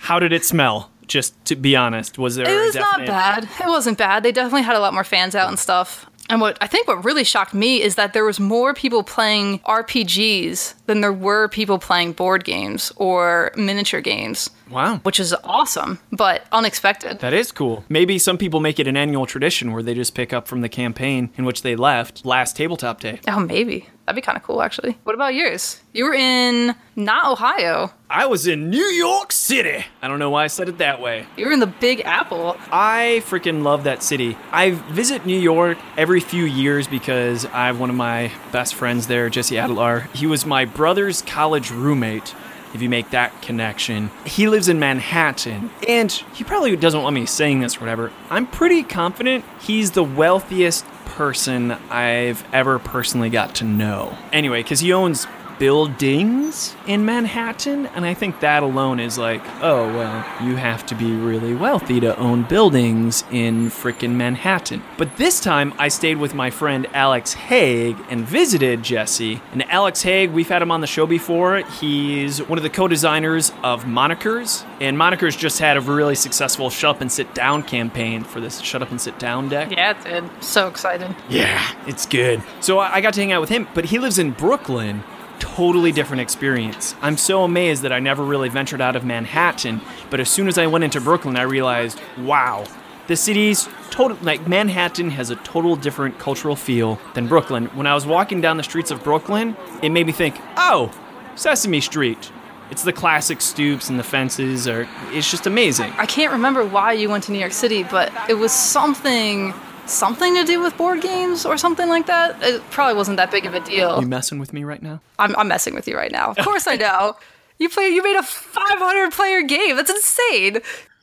How 0.00 0.18
did 0.18 0.32
it 0.32 0.44
smell? 0.44 0.90
Just 1.06 1.42
to 1.44 1.54
be 1.56 1.76
honest, 1.76 2.18
was 2.18 2.34
there? 2.34 2.48
It 2.48 2.64
was 2.66 2.74
not 2.74 3.06
bad. 3.06 3.44
It 3.44 3.66
wasn't 3.68 3.96
bad. 3.98 4.22
They 4.24 4.32
definitely 4.32 4.62
had 4.62 4.74
a 4.74 4.80
lot 4.80 4.92
more 4.92 5.04
fans 5.04 5.34
out 5.36 5.48
and 5.48 5.58
stuff. 5.58 6.06
And 6.28 6.40
what 6.40 6.58
I 6.60 6.66
think 6.66 6.88
what 6.88 7.04
really 7.04 7.22
shocked 7.22 7.54
me 7.54 7.80
is 7.80 7.94
that 7.94 8.12
there 8.12 8.24
was 8.24 8.40
more 8.40 8.74
people 8.74 9.04
playing 9.04 9.60
RPGs 9.60 10.74
than 10.86 11.00
there 11.00 11.12
were 11.12 11.46
people 11.46 11.78
playing 11.78 12.12
board 12.14 12.44
games 12.44 12.92
or 12.96 13.52
miniature 13.56 14.00
games, 14.00 14.50
Wow, 14.68 14.96
which 15.04 15.20
is 15.20 15.32
awesome, 15.44 16.00
but 16.10 16.42
unexpected. 16.50 17.20
that 17.20 17.32
is 17.32 17.52
cool. 17.52 17.84
Maybe 17.88 18.18
some 18.18 18.38
people 18.38 18.58
make 18.58 18.80
it 18.80 18.88
an 18.88 18.96
annual 18.96 19.26
tradition 19.26 19.72
where 19.72 19.84
they 19.84 19.94
just 19.94 20.14
pick 20.16 20.32
up 20.32 20.48
from 20.48 20.60
the 20.62 20.68
campaign 20.68 21.30
in 21.36 21.44
which 21.44 21.62
they 21.62 21.76
left 21.76 22.24
last 22.26 22.56
tabletop 22.56 23.00
day. 23.00 23.20
Oh, 23.28 23.38
maybe. 23.38 23.88
That'd 24.06 24.14
be 24.14 24.22
kind 24.22 24.38
of 24.38 24.44
cool, 24.44 24.62
actually. 24.62 24.96
What 25.02 25.16
about 25.16 25.34
yours? 25.34 25.80
You 25.92 26.04
were 26.04 26.14
in 26.14 26.76
not 26.94 27.26
Ohio. 27.26 27.90
I 28.08 28.26
was 28.26 28.46
in 28.46 28.70
New 28.70 28.84
York 28.84 29.32
City. 29.32 29.84
I 30.00 30.06
don't 30.06 30.20
know 30.20 30.30
why 30.30 30.44
I 30.44 30.46
said 30.46 30.68
it 30.68 30.78
that 30.78 31.00
way. 31.00 31.26
You 31.36 31.46
were 31.46 31.52
in 31.52 31.58
the 31.58 31.66
Big 31.66 32.02
Apple. 32.02 32.56
I 32.70 33.20
freaking 33.26 33.64
love 33.64 33.82
that 33.82 34.04
city. 34.04 34.38
I 34.52 34.70
visit 34.70 35.26
New 35.26 35.38
York 35.38 35.76
every 35.96 36.20
few 36.20 36.44
years 36.44 36.86
because 36.86 37.46
I 37.46 37.66
have 37.66 37.80
one 37.80 37.90
of 37.90 37.96
my 37.96 38.30
best 38.52 38.76
friends 38.76 39.08
there, 39.08 39.28
Jesse 39.28 39.58
Adler. 39.58 40.08
He 40.14 40.28
was 40.28 40.46
my 40.46 40.66
brother's 40.66 41.22
college 41.22 41.72
roommate. 41.72 42.32
If 42.74 42.82
you 42.82 42.88
make 42.88 43.10
that 43.10 43.40
connection, 43.42 44.10
he 44.24 44.48
lives 44.48 44.68
in 44.68 44.78
Manhattan, 44.78 45.70
and 45.88 46.12
he 46.12 46.44
probably 46.44 46.76
doesn't 46.76 47.02
want 47.02 47.14
me 47.14 47.24
saying 47.24 47.60
this 47.60 47.78
or 47.78 47.80
whatever. 47.80 48.12
I'm 48.28 48.46
pretty 48.46 48.82
confident 48.82 49.44
he's 49.60 49.92
the 49.92 50.04
wealthiest 50.04 50.84
person 51.06 51.72
I've 51.90 52.44
ever 52.52 52.78
personally 52.78 53.30
got 53.30 53.54
to 53.56 53.64
know. 53.64 54.16
Anyway, 54.32 54.62
because 54.62 54.80
he 54.80 54.92
owns 54.92 55.26
buildings 55.58 56.74
in 56.86 57.04
Manhattan, 57.04 57.86
and 57.86 58.04
I 58.04 58.14
think 58.14 58.40
that 58.40 58.62
alone 58.62 58.98
is 58.98 59.16
like, 59.16 59.42
oh, 59.62 59.86
well, 59.94 60.24
you 60.44 60.56
have 60.56 60.84
to 60.86 60.94
be 60.96 61.12
really 61.12 61.54
wealthy 61.54 62.00
to 62.00 62.16
own 62.18 62.42
buildings 62.42 63.22
in 63.30 63.66
frickin' 63.66 64.14
Manhattan. 64.14 64.82
But 64.98 65.16
this 65.16 65.40
time, 65.40 65.72
I 65.78 65.88
stayed 65.88 66.16
with 66.18 66.34
my 66.34 66.50
friend 66.50 66.86
Alex 66.92 67.34
Hague 67.34 67.96
and 68.10 68.26
visited 68.26 68.82
Jesse. 68.82 69.40
And 69.52 69.62
Alex 69.70 70.02
Hague, 70.02 70.30
we've 70.30 70.48
had 70.48 70.62
him 70.62 70.72
on 70.72 70.80
the 70.80 70.86
show 70.86 71.06
before. 71.06 71.58
He's 71.80 72.42
one 72.42 72.58
of 72.58 72.64
the 72.64 72.70
co 72.70 72.88
designers 72.88 73.52
of 73.62 73.84
Monikers, 73.84 74.66
and 74.80 74.96
Monikers 74.96 75.38
just 75.38 75.60
had 75.60 75.76
a 75.76 75.80
really 75.80 76.16
successful 76.16 76.70
Shut 76.70 76.96
Up 76.96 77.00
and 77.00 77.12
Sit 77.12 77.34
Down 77.34 77.62
campaign 77.62 78.24
for 78.24 78.40
this 78.40 78.60
Shut 78.60 78.82
Up 78.82 78.90
and 78.90 79.00
Sit 79.00 79.18
Down 79.20 79.48
deck. 79.48 79.70
Yeah, 79.70 79.92
it 79.92 80.02
did. 80.02 80.42
So 80.42 80.66
excited. 80.66 81.14
Yeah, 81.28 81.64
it's 81.86 82.06
good. 82.06 82.42
So 82.60 82.80
I 82.80 82.96
I 82.96 83.00
got 83.02 83.12
to 83.12 83.20
hang 83.20 83.30
out 83.30 83.42
with 83.42 83.50
him, 83.50 83.68
but 83.74 83.84
he 83.84 83.98
lives 83.98 84.18
in 84.18 84.30
Brooklyn. 84.30 85.04
Totally 85.38 85.92
different 85.92 86.20
experience. 86.20 86.94
I'm 87.02 87.16
so 87.16 87.44
amazed 87.44 87.82
that 87.82 87.92
I 87.92 88.00
never 88.00 88.24
really 88.24 88.48
ventured 88.48 88.80
out 88.80 88.96
of 88.96 89.04
Manhattan, 89.04 89.80
but 90.10 90.20
as 90.20 90.28
soon 90.30 90.48
as 90.48 90.58
I 90.58 90.66
went 90.66 90.84
into 90.84 91.00
Brooklyn, 91.00 91.36
I 91.36 91.42
realized, 91.42 92.00
wow, 92.18 92.64
the 93.06 93.16
city's 93.16 93.68
total 93.90 94.16
like 94.22 94.48
Manhattan 94.48 95.10
has 95.10 95.30
a 95.30 95.36
total 95.36 95.76
different 95.76 96.18
cultural 96.18 96.56
feel 96.56 96.98
than 97.14 97.28
Brooklyn. 97.28 97.66
When 97.66 97.86
I 97.86 97.94
was 97.94 98.06
walking 98.06 98.40
down 98.40 98.56
the 98.56 98.62
streets 98.62 98.90
of 98.90 99.04
Brooklyn, 99.04 99.56
it 99.82 99.90
made 99.90 100.06
me 100.06 100.12
think, 100.12 100.40
oh, 100.56 100.90
Sesame 101.34 101.80
Street. 101.80 102.32
It's 102.70 102.82
the 102.82 102.92
classic 102.92 103.40
stoops 103.40 103.90
and 103.90 103.98
the 103.98 104.02
fences 104.02 104.66
are 104.66 104.88
it's 105.10 105.30
just 105.30 105.46
amazing. 105.46 105.92
I 105.98 106.06
can't 106.06 106.32
remember 106.32 106.64
why 106.64 106.94
you 106.94 107.08
went 107.08 107.22
to 107.24 107.32
New 107.32 107.38
York 107.38 107.52
City, 107.52 107.84
but 107.84 108.12
it 108.28 108.34
was 108.34 108.50
something 108.50 109.54
something 109.88 110.34
to 110.34 110.44
do 110.44 110.60
with 110.60 110.76
board 110.76 111.00
games 111.00 111.44
or 111.46 111.56
something 111.56 111.88
like 111.88 112.06
that. 112.06 112.42
It 112.42 112.62
probably 112.70 112.94
wasn't 112.94 113.16
that 113.18 113.30
big 113.30 113.46
of 113.46 113.54
a 113.54 113.60
deal. 113.60 114.00
You 114.00 114.06
messing 114.06 114.38
with 114.38 114.52
me 114.52 114.64
right 114.64 114.82
now? 114.82 115.00
I'm, 115.18 115.34
I'm 115.36 115.48
messing 115.48 115.74
with 115.74 115.86
you 115.88 115.96
right 115.96 116.12
now. 116.12 116.30
Of 116.30 116.44
course 116.44 116.66
I 116.66 116.76
know. 116.76 117.16
You 117.58 117.68
play. 117.68 117.88
You 117.88 118.02
made 118.02 118.16
a 118.16 118.22
500 118.22 119.12
player 119.12 119.42
game. 119.42 119.76
That's 119.76 119.90
insane. 119.90 120.58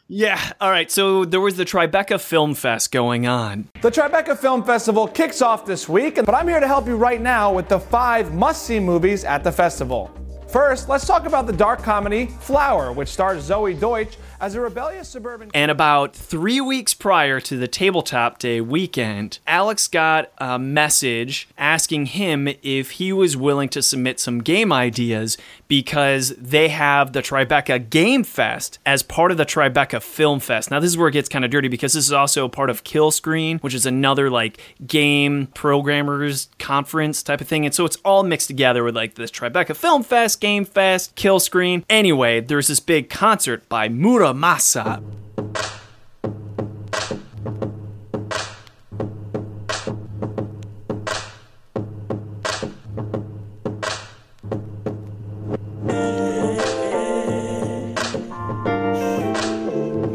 Yeah, 0.07 0.39
all 0.61 0.69
right. 0.69 0.91
So 0.91 1.25
there 1.25 1.41
was 1.41 1.55
the 1.55 1.65
Tribeca 1.65 2.21
Film 2.21 2.53
Fest 2.53 2.91
going 2.91 3.25
on. 3.25 3.69
The 3.81 3.89
Tribeca 3.89 4.37
Film 4.37 4.63
Festival 4.63 5.07
kicks 5.07 5.41
off 5.41 5.65
this 5.65 5.89
week, 5.89 6.15
but 6.15 6.35
I'm 6.35 6.47
here 6.47 6.59
to 6.59 6.67
help 6.67 6.85
you 6.87 6.95
right 6.97 7.21
now 7.21 7.51
with 7.53 7.69
the 7.69 7.79
five 7.79 8.33
must 8.33 8.65
see 8.65 8.79
movies 8.79 9.23
at 9.23 9.43
the 9.43 9.51
festival. 9.51 10.11
First, 10.49 10.87
let's 10.87 11.07
talk 11.07 11.25
about 11.25 11.47
the 11.47 11.53
dark 11.53 11.81
comedy 11.81 12.27
Flower, 12.27 12.91
which 12.91 13.07
stars 13.09 13.43
Zoe 13.43 13.73
Deutch 13.73 14.17
as 14.43 14.55
a 14.55 14.59
rebellious 14.59 15.07
suburban. 15.07 15.49
And 15.53 15.71
about 15.71 16.13
three 16.13 16.59
weeks 16.59 16.93
prior 16.93 17.39
to 17.39 17.55
the 17.55 17.67
Tabletop 17.67 18.39
Day 18.39 18.59
weekend, 18.59 19.39
Alex 19.47 19.87
got 19.87 20.33
a 20.37 20.59
message 20.59 21.47
asking 21.57 22.07
him 22.07 22.49
if 22.61 22.91
he 22.91 23.13
was 23.13 23.37
willing 23.37 23.69
to 23.69 23.81
submit 23.81 24.19
some 24.19 24.39
game 24.39 24.73
ideas 24.73 25.37
because 25.69 26.35
they 26.37 26.67
have 26.67 27.13
the 27.13 27.21
Tribeca 27.21 27.89
Game 27.89 28.25
Fest 28.25 28.79
as 28.85 29.01
part 29.01 29.31
of 29.31 29.37
the 29.37 29.45
Tribeca 29.45 30.03
Film 30.03 30.41
Fest. 30.41 30.69
Now, 30.69 30.81
this 30.81 30.89
is 30.89 30.97
where 30.97 31.07
it 31.07 31.13
gets 31.13 31.29
kind 31.29 31.45
of 31.45 31.49
dirty 31.49 31.69
because 31.69 31.93
this 31.93 32.05
is 32.05 32.11
also 32.11 32.49
part 32.49 32.69
of 32.69 32.83
Kill 32.83 33.11
Screen, 33.11 33.59
which 33.59 33.73
is 33.73 33.85
another 33.85 34.29
like 34.29 34.59
game 34.85 35.47
programmers 35.53 36.49
conference 36.59 37.23
type 37.23 37.39
of 37.39 37.47
thing. 37.47 37.65
And 37.65 37.73
so 37.73 37.85
it's 37.85 37.97
all 38.03 38.23
mixed 38.23 38.47
together 38.47 38.83
with 38.83 38.95
like 38.95 39.15
this 39.15 39.31
Tribeca 39.31 39.73
Film 39.73 40.03
Fest, 40.03 40.41
Game 40.41 40.65
Fest, 40.65 41.15
Kill 41.15 41.39
Screen. 41.39 41.85
Anyway, 41.89 42.41
there's 42.41 42.67
this 42.67 42.81
big 42.81 43.09
concert 43.09 43.67
by 43.69 43.87
Mura 43.87 44.32
Masa. 44.33 45.01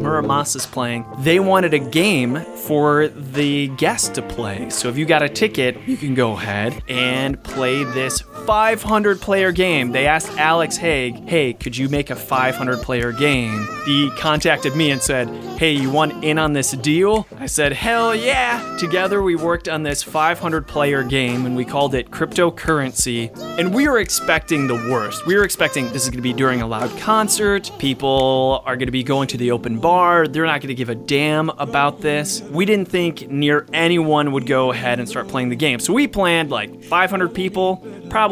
Mura 0.01 0.23
Masa's 0.23 0.65
playing, 0.65 1.05
they 1.19 1.39
wanted 1.39 1.73
a 1.73 1.79
game 1.79 2.39
for 2.65 3.07
the 3.07 3.67
guests 3.69 4.09
to 4.09 4.21
play. 4.21 4.69
So 4.69 4.89
if 4.89 4.97
you 4.97 5.05
got 5.05 5.23
a 5.23 5.29
ticket, 5.29 5.77
you 5.87 5.97
can 5.97 6.13
go 6.13 6.33
ahead 6.33 6.83
and 6.89 7.41
play 7.43 7.83
this 7.83 8.21
500 8.49 9.21
player 9.21 9.51
game. 9.51 9.91
They 9.91 10.07
asked 10.07 10.35
Alex 10.39 10.75
Hague, 10.75 11.29
hey, 11.29 11.53
could 11.53 11.77
you 11.77 11.87
make 11.87 12.09
a 12.09 12.15
500 12.15 12.79
player 12.79 13.11
game? 13.11 13.67
He 13.85 14.09
contacted 14.17 14.75
me 14.75 14.89
and 14.89 14.99
said, 14.99 15.29
hey, 15.59 15.71
you 15.71 15.91
want 15.91 16.23
in 16.23 16.39
on 16.39 16.53
this 16.53 16.71
deal? 16.71 17.27
I 17.37 17.45
said, 17.45 17.73
hell 17.73 18.15
yeah. 18.15 18.75
Together 18.79 19.21
we 19.21 19.35
worked 19.35 19.69
on 19.69 19.83
this 19.83 20.01
500 20.01 20.65
player 20.65 21.03
game 21.03 21.45
and 21.45 21.55
we 21.55 21.63
called 21.63 21.93
it 21.93 22.09
Cryptocurrency. 22.09 23.29
And 23.59 23.71
we 23.71 23.87
were 23.87 23.99
expecting 23.99 24.65
the 24.65 24.73
worst. 24.73 25.27
We 25.27 25.35
were 25.35 25.43
expecting 25.43 25.85
this 25.93 26.05
is 26.05 26.09
going 26.09 26.17
to 26.17 26.23
be 26.23 26.33
during 26.33 26.63
a 26.63 26.67
loud 26.67 26.97
concert. 26.97 27.69
People 27.77 28.63
are 28.65 28.75
going 28.77 28.87
to 28.87 28.91
be 28.91 29.03
going 29.03 29.27
to 29.27 29.37
the 29.37 29.51
open 29.51 29.79
bar. 29.79 30.27
They're 30.27 30.45
not 30.45 30.61
going 30.61 30.69
to 30.69 30.75
give 30.75 30.89
a 30.89 30.95
damn 30.95 31.49
about 31.51 32.01
this. 32.01 32.41
We 32.41 32.65
didn't 32.65 32.87
think 32.87 33.29
near 33.29 33.67
anyone 33.73 34.31
would 34.31 34.47
go 34.47 34.71
ahead 34.71 34.97
and 34.97 35.07
start 35.07 35.27
playing 35.27 35.49
the 35.49 35.55
game. 35.55 35.79
So 35.79 35.93
we 35.93 36.07
planned 36.07 36.49
like 36.49 36.83
500 36.85 37.31
people. 37.31 37.85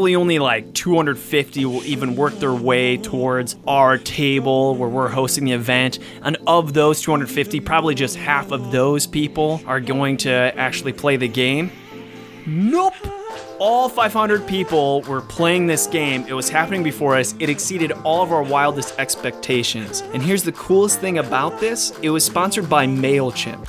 Probably 0.07 0.15
only 0.15 0.39
like 0.39 0.73
250 0.73 1.65
will 1.65 1.83
even 1.83 2.15
work 2.15 2.33
their 2.35 2.53
way 2.53 2.95
towards 2.95 3.57
our 3.67 3.97
table 3.97 4.73
where 4.75 4.87
we're 4.87 5.09
hosting 5.09 5.43
the 5.43 5.51
event. 5.51 5.99
And 6.21 6.37
of 6.47 6.73
those 6.73 7.01
250, 7.01 7.59
probably 7.59 7.93
just 7.93 8.15
half 8.15 8.51
of 8.51 8.71
those 8.71 9.05
people 9.05 9.59
are 9.67 9.81
going 9.81 10.15
to 10.19 10.31
actually 10.31 10.93
play 10.93 11.17
the 11.17 11.27
game. 11.27 11.73
Nope. 12.45 12.93
All 13.59 13.89
500 13.89 14.47
people 14.47 15.01
were 15.01 15.19
playing 15.19 15.67
this 15.67 15.87
game. 15.87 16.23
It 16.25 16.33
was 16.33 16.47
happening 16.47 16.83
before 16.83 17.17
us. 17.17 17.35
It 17.39 17.49
exceeded 17.49 17.91
all 18.05 18.23
of 18.23 18.31
our 18.31 18.43
wildest 18.43 18.97
expectations. 18.97 19.99
And 20.13 20.23
here's 20.23 20.43
the 20.43 20.53
coolest 20.53 21.01
thing 21.01 21.17
about 21.17 21.59
this 21.59 21.91
it 22.01 22.11
was 22.11 22.23
sponsored 22.23 22.69
by 22.69 22.87
MailChimp. 22.87 23.67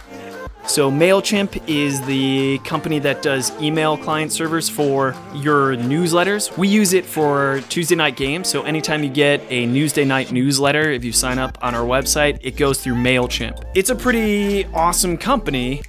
So, 0.68 0.90
MailChimp 0.90 1.66
is 1.66 2.02
the 2.02 2.58
company 2.58 2.98
that 2.98 3.22
does 3.22 3.50
email 3.60 3.96
client 3.96 4.30
servers 4.32 4.68
for 4.68 5.14
your 5.34 5.74
newsletters. 5.76 6.54
We 6.58 6.68
use 6.68 6.92
it 6.92 7.06
for 7.06 7.62
Tuesday 7.70 7.94
Knight 7.94 8.16
Games. 8.16 8.48
So, 8.50 8.64
anytime 8.64 9.02
you 9.02 9.08
get 9.08 9.40
a 9.48 9.66
Newsday 9.66 10.06
night 10.06 10.30
newsletter, 10.30 10.90
if 10.90 11.04
you 11.04 11.12
sign 11.12 11.38
up 11.38 11.56
on 11.62 11.74
our 11.74 11.86
website, 11.86 12.38
it 12.42 12.58
goes 12.58 12.82
through 12.82 12.96
MailChimp. 12.96 13.64
It's 13.74 13.88
a 13.88 13.96
pretty 13.96 14.66
awesome 14.66 15.16
company 15.16 15.80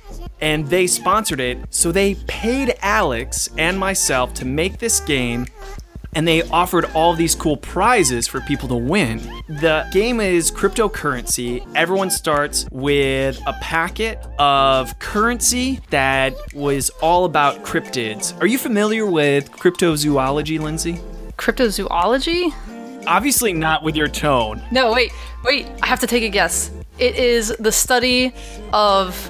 and 0.41 0.65
they 0.67 0.87
sponsored 0.87 1.41
it. 1.41 1.57
So 1.69 1.91
they 1.91 2.15
paid 2.27 2.75
Alex 2.81 3.49
and 3.57 3.77
myself 3.77 4.33
to 4.35 4.45
make 4.45 4.79
this 4.79 5.01
game. 5.01 5.45
And 6.13 6.27
they 6.27 6.41
offered 6.49 6.85
all 6.95 7.13
these 7.13 7.35
cool 7.35 7.55
prizes 7.57 8.27
for 8.27 8.41
people 8.41 8.67
to 8.69 8.75
win. 8.75 9.19
The 9.47 9.87
game 9.91 10.19
is 10.19 10.49
cryptocurrency. 10.51 11.65
Everyone 11.75 12.09
starts 12.09 12.65
with 12.71 13.39
a 13.45 13.53
packet 13.61 14.19
of 14.39 14.97
currency 14.99 15.81
that 15.91 16.33
was 16.53 16.89
all 17.01 17.25
about 17.25 17.63
cryptids. 17.63 18.39
Are 18.41 18.47
you 18.47 18.57
familiar 18.57 19.05
with 19.05 19.51
cryptozoology, 19.51 20.59
Lindsay? 20.59 20.99
Cryptozoology? 21.37 22.53
Obviously, 23.05 23.53
not 23.53 23.83
with 23.83 23.95
your 23.95 24.07
tone. 24.07 24.61
No, 24.71 24.91
wait, 24.91 25.11
wait. 25.43 25.67
I 25.81 25.87
have 25.87 25.99
to 26.01 26.07
take 26.07 26.23
a 26.23 26.29
guess. 26.29 26.71
It 26.97 27.15
is 27.15 27.55
the 27.59 27.71
study 27.71 28.33
of 28.73 29.29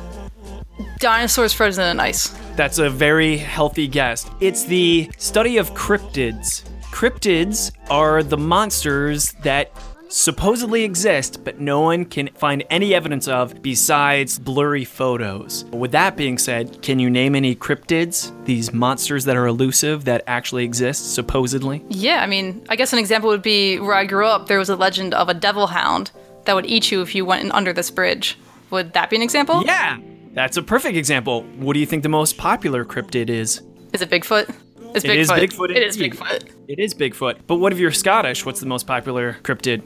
dinosaurs 0.99 1.53
frozen 1.53 1.85
in 1.87 1.99
ice. 1.99 2.29
That's 2.55 2.79
a 2.79 2.89
very 2.89 3.37
healthy 3.37 3.87
guess. 3.87 4.29
It's 4.39 4.63
the 4.65 5.11
study 5.17 5.57
of 5.57 5.73
cryptids. 5.73 6.63
Cryptids 6.91 7.71
are 7.89 8.23
the 8.23 8.37
monsters 8.37 9.31
that 9.43 9.71
supposedly 10.09 10.83
exist, 10.83 11.43
but 11.43 11.59
no 11.59 11.81
one 11.81 12.03
can 12.03 12.27
find 12.35 12.63
any 12.69 12.93
evidence 12.93 13.27
of 13.27 13.61
besides 13.61 14.39
blurry 14.39 14.83
photos. 14.83 15.65
With 15.65 15.91
that 15.91 16.17
being 16.17 16.37
said, 16.37 16.81
can 16.81 16.99
you 16.99 17.09
name 17.09 17.35
any 17.35 17.55
cryptids, 17.55 18.33
these 18.45 18.73
monsters 18.73 19.23
that 19.25 19.37
are 19.37 19.45
elusive 19.45 20.05
that 20.05 20.23
actually 20.27 20.65
exist, 20.65 21.13
supposedly? 21.13 21.85
Yeah, 21.89 22.21
I 22.21 22.25
mean, 22.25 22.65
I 22.69 22.75
guess 22.75 22.91
an 22.91 22.99
example 22.99 23.29
would 23.29 23.43
be 23.43 23.79
where 23.79 23.95
I 23.95 24.05
grew 24.05 24.25
up, 24.25 24.47
there 24.47 24.59
was 24.59 24.69
a 24.69 24.75
legend 24.75 25.13
of 25.13 25.29
a 25.29 25.33
devil 25.33 25.67
hound 25.67 26.11
that 26.45 26.55
would 26.55 26.65
eat 26.65 26.91
you 26.91 27.01
if 27.01 27.13
you 27.13 27.23
went 27.23 27.51
under 27.53 27.71
this 27.71 27.91
bridge. 27.91 28.37
Would 28.71 28.93
that 28.93 29.09
be 29.09 29.15
an 29.15 29.21
example? 29.21 29.63
Yeah, 29.63 29.99
that's 30.33 30.57
a 30.57 30.63
perfect 30.63 30.97
example. 30.97 31.43
What 31.57 31.73
do 31.73 31.79
you 31.79 31.85
think 31.85 32.03
the 32.03 32.09
most 32.09 32.37
popular 32.37 32.83
cryptid 32.83 33.29
is? 33.29 33.61
Is 33.93 34.01
it 34.01 34.09
Bigfoot? 34.09 34.53
It's 34.95 35.05
It 35.05 35.17
is 35.17 35.29
Bigfoot 35.29 35.69
It 35.71 35.83
is. 35.83 35.97
Bigfoot. 35.97 36.49
It 36.67 36.79
is 36.79 36.93
Bigfoot. 36.93 37.39
But 37.47 37.57
what 37.57 37.71
if 37.71 37.79
you're 37.79 37.91
Scottish? 37.91 38.45
What's 38.45 38.59
the 38.59 38.65
most 38.65 38.87
popular 38.87 39.37
cryptid? 39.43 39.81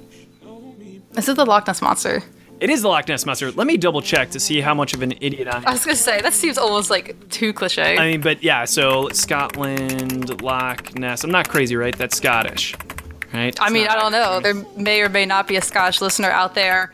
This 1.12 1.28
is 1.28 1.36
the 1.36 1.46
Loch 1.46 1.68
Ness 1.68 1.82
Monster. 1.82 2.24
It 2.60 2.70
is 2.70 2.82
the 2.82 2.88
Loch 2.88 3.08
Ness 3.08 3.26
Monster. 3.26 3.52
Let 3.52 3.68
me 3.68 3.78
double 3.78 4.02
check 4.02 4.32
to 4.32 4.40
see 4.40 4.62
how 4.62 4.74
much 4.74 4.94
of 4.94 5.02
an 5.02 5.14
idiot 5.20 5.48
I 5.48 5.58
am. 5.58 5.68
I 5.68 5.74
was 5.74 5.86
gonna 5.86 5.96
say, 5.96 6.22
that 6.22 6.34
seems 6.34 6.58
almost 6.58 6.90
like 6.90 7.30
too 7.30 7.52
cliche. 7.54 7.98
I 7.98 8.12
mean, 8.12 8.22
but 8.22 8.42
yeah, 8.42 8.66
so 8.66 9.10
Scotland, 9.10 10.42
Loch 10.42 10.98
Ness. 10.98 11.24
I'm 11.24 11.32
not 11.32 11.50
crazy, 11.50 11.76
right? 11.76 11.96
That's 11.98 12.16
Scottish, 12.16 12.74
right? 13.34 13.56
I 13.60 13.70
mean, 13.70 13.88
I 13.88 13.96
don't 13.96 14.12
know. 14.12 14.40
There 14.40 14.56
may 14.78 15.02
or 15.02 15.10
may 15.10 15.26
not 15.26 15.48
be 15.48 15.58
a 15.58 15.62
Scottish 15.62 16.00
listener 16.00 16.32
out 16.32 16.56
there 16.56 16.92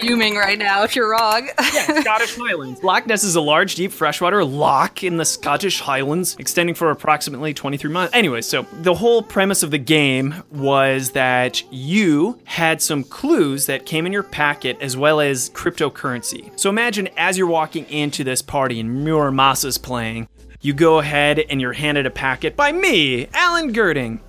fuming 0.00 0.36
right 0.36 0.58
now 0.58 0.82
if 0.82 0.94
you're 0.96 1.10
wrong. 1.10 1.48
Yeah, 1.58 2.00
Scottish 2.00 2.36
Highlands. 2.36 2.82
Loch 2.82 3.06
Ness 3.06 3.24
is 3.24 3.36
a 3.36 3.40
large, 3.40 3.74
deep 3.74 3.92
freshwater 3.92 4.44
loch 4.44 5.02
in 5.02 5.16
the 5.16 5.24
Scottish 5.24 5.80
Highlands, 5.80 6.36
extending 6.38 6.74
for 6.74 6.90
approximately 6.90 7.54
23 7.54 7.90
miles. 7.90 8.10
Anyway, 8.12 8.40
so 8.40 8.66
the 8.82 8.94
whole 8.94 9.22
premise 9.22 9.62
of 9.62 9.70
the 9.70 9.78
game 9.78 10.34
was 10.50 11.10
that 11.12 11.62
you 11.72 12.38
had 12.44 12.80
some 12.80 13.04
clues 13.04 13.66
that 13.66 13.86
came 13.86 14.06
in 14.06 14.12
your 14.12 14.22
packet 14.22 14.76
as 14.80 14.96
well 14.96 15.20
as 15.20 15.50
cryptocurrency. 15.50 16.58
So 16.58 16.70
imagine 16.70 17.08
as 17.16 17.36
you're 17.38 17.46
walking 17.46 17.84
into 17.90 18.24
this 18.24 18.42
party 18.42 18.80
and 18.80 19.04
Mura 19.04 19.30
Masa's 19.30 19.78
playing, 19.78 20.28
you 20.60 20.74
go 20.74 20.98
ahead 20.98 21.38
and 21.38 21.60
you're 21.60 21.72
handed 21.72 22.06
a 22.06 22.10
packet 22.10 22.56
by 22.56 22.72
me, 22.72 23.28
Alan 23.32 23.72
Gerding. 23.72 24.20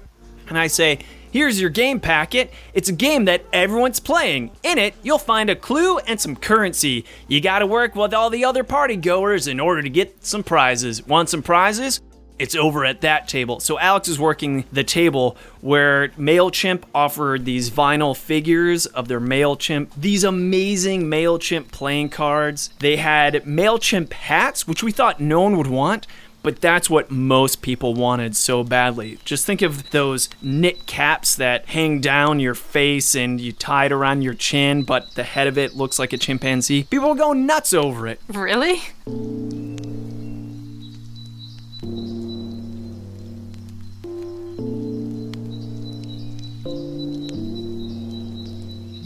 And 0.47 0.57
I 0.57 0.67
say, 0.67 0.99
Here's 1.31 1.61
your 1.61 1.69
game 1.69 1.99
packet. 1.99 2.51
It's 2.73 2.89
a 2.89 2.93
game 2.93 3.25
that 3.25 3.45
everyone's 3.53 3.99
playing. 3.99 4.51
In 4.63 4.79
it, 4.79 4.95
you'll 5.03 5.19
find 5.19 5.49
a 5.49 5.55
clue 5.55 5.99
and 5.99 6.19
some 6.19 6.35
currency. 6.35 7.05
You 7.27 7.39
gotta 7.39 7.67
work 7.67 7.95
with 7.95 8.13
all 8.13 8.31
the 8.31 8.45
other 8.45 8.63
party 8.63 8.95
goers 8.95 9.47
in 9.47 9.59
order 9.59 9.83
to 9.83 9.89
get 9.89 10.25
some 10.25 10.43
prizes. 10.43 11.05
Want 11.05 11.29
some 11.29 11.43
prizes? 11.43 12.01
It's 12.39 12.55
over 12.55 12.85
at 12.85 13.01
that 13.01 13.27
table. 13.27 13.59
So 13.59 13.77
Alex 13.77 14.07
is 14.07 14.17
working 14.17 14.63
the 14.71 14.83
table 14.83 15.35
where 15.59 16.07
MailChimp 16.09 16.83
offered 16.95 17.43
these 17.43 17.69
vinyl 17.69 18.15
figures 18.15 18.85
of 18.85 19.09
their 19.09 19.19
MailChimp, 19.19 19.89
these 19.97 20.23
amazing 20.23 21.03
MailChimp 21.03 21.69
playing 21.71 22.09
cards. 22.09 22.69
They 22.79 22.95
had 22.95 23.33
MailChimp 23.43 24.13
hats, 24.13 24.65
which 24.65 24.81
we 24.81 24.93
thought 24.93 25.19
no 25.19 25.41
one 25.41 25.57
would 25.57 25.67
want, 25.67 26.07
but 26.41 26.61
that's 26.61 26.89
what 26.89 27.11
most 27.11 27.61
people 27.61 27.93
wanted 27.93 28.35
so 28.35 28.63
badly. 28.63 29.19
Just 29.25 29.45
think 29.45 29.61
of 29.61 29.89
those 29.91 30.29
knit 30.41 30.85
caps 30.85 31.35
that 31.35 31.67
hang 31.67 31.99
down 31.99 32.39
your 32.39 32.55
face 32.55 33.15
and 33.15 33.39
you 33.39 33.51
tie 33.51 33.85
it 33.85 33.91
around 33.91 34.21
your 34.21 34.33
chin, 34.33 34.83
but 34.83 35.13
the 35.15 35.23
head 35.23 35.47
of 35.47 35.57
it 35.57 35.75
looks 35.75 35.99
like 35.99 36.13
a 36.13 36.17
chimpanzee. 36.17 36.83
People 36.83 37.15
going 37.15 37.45
nuts 37.45 37.73
over 37.73 38.07
it. 38.07 38.19
Really? 38.27 38.81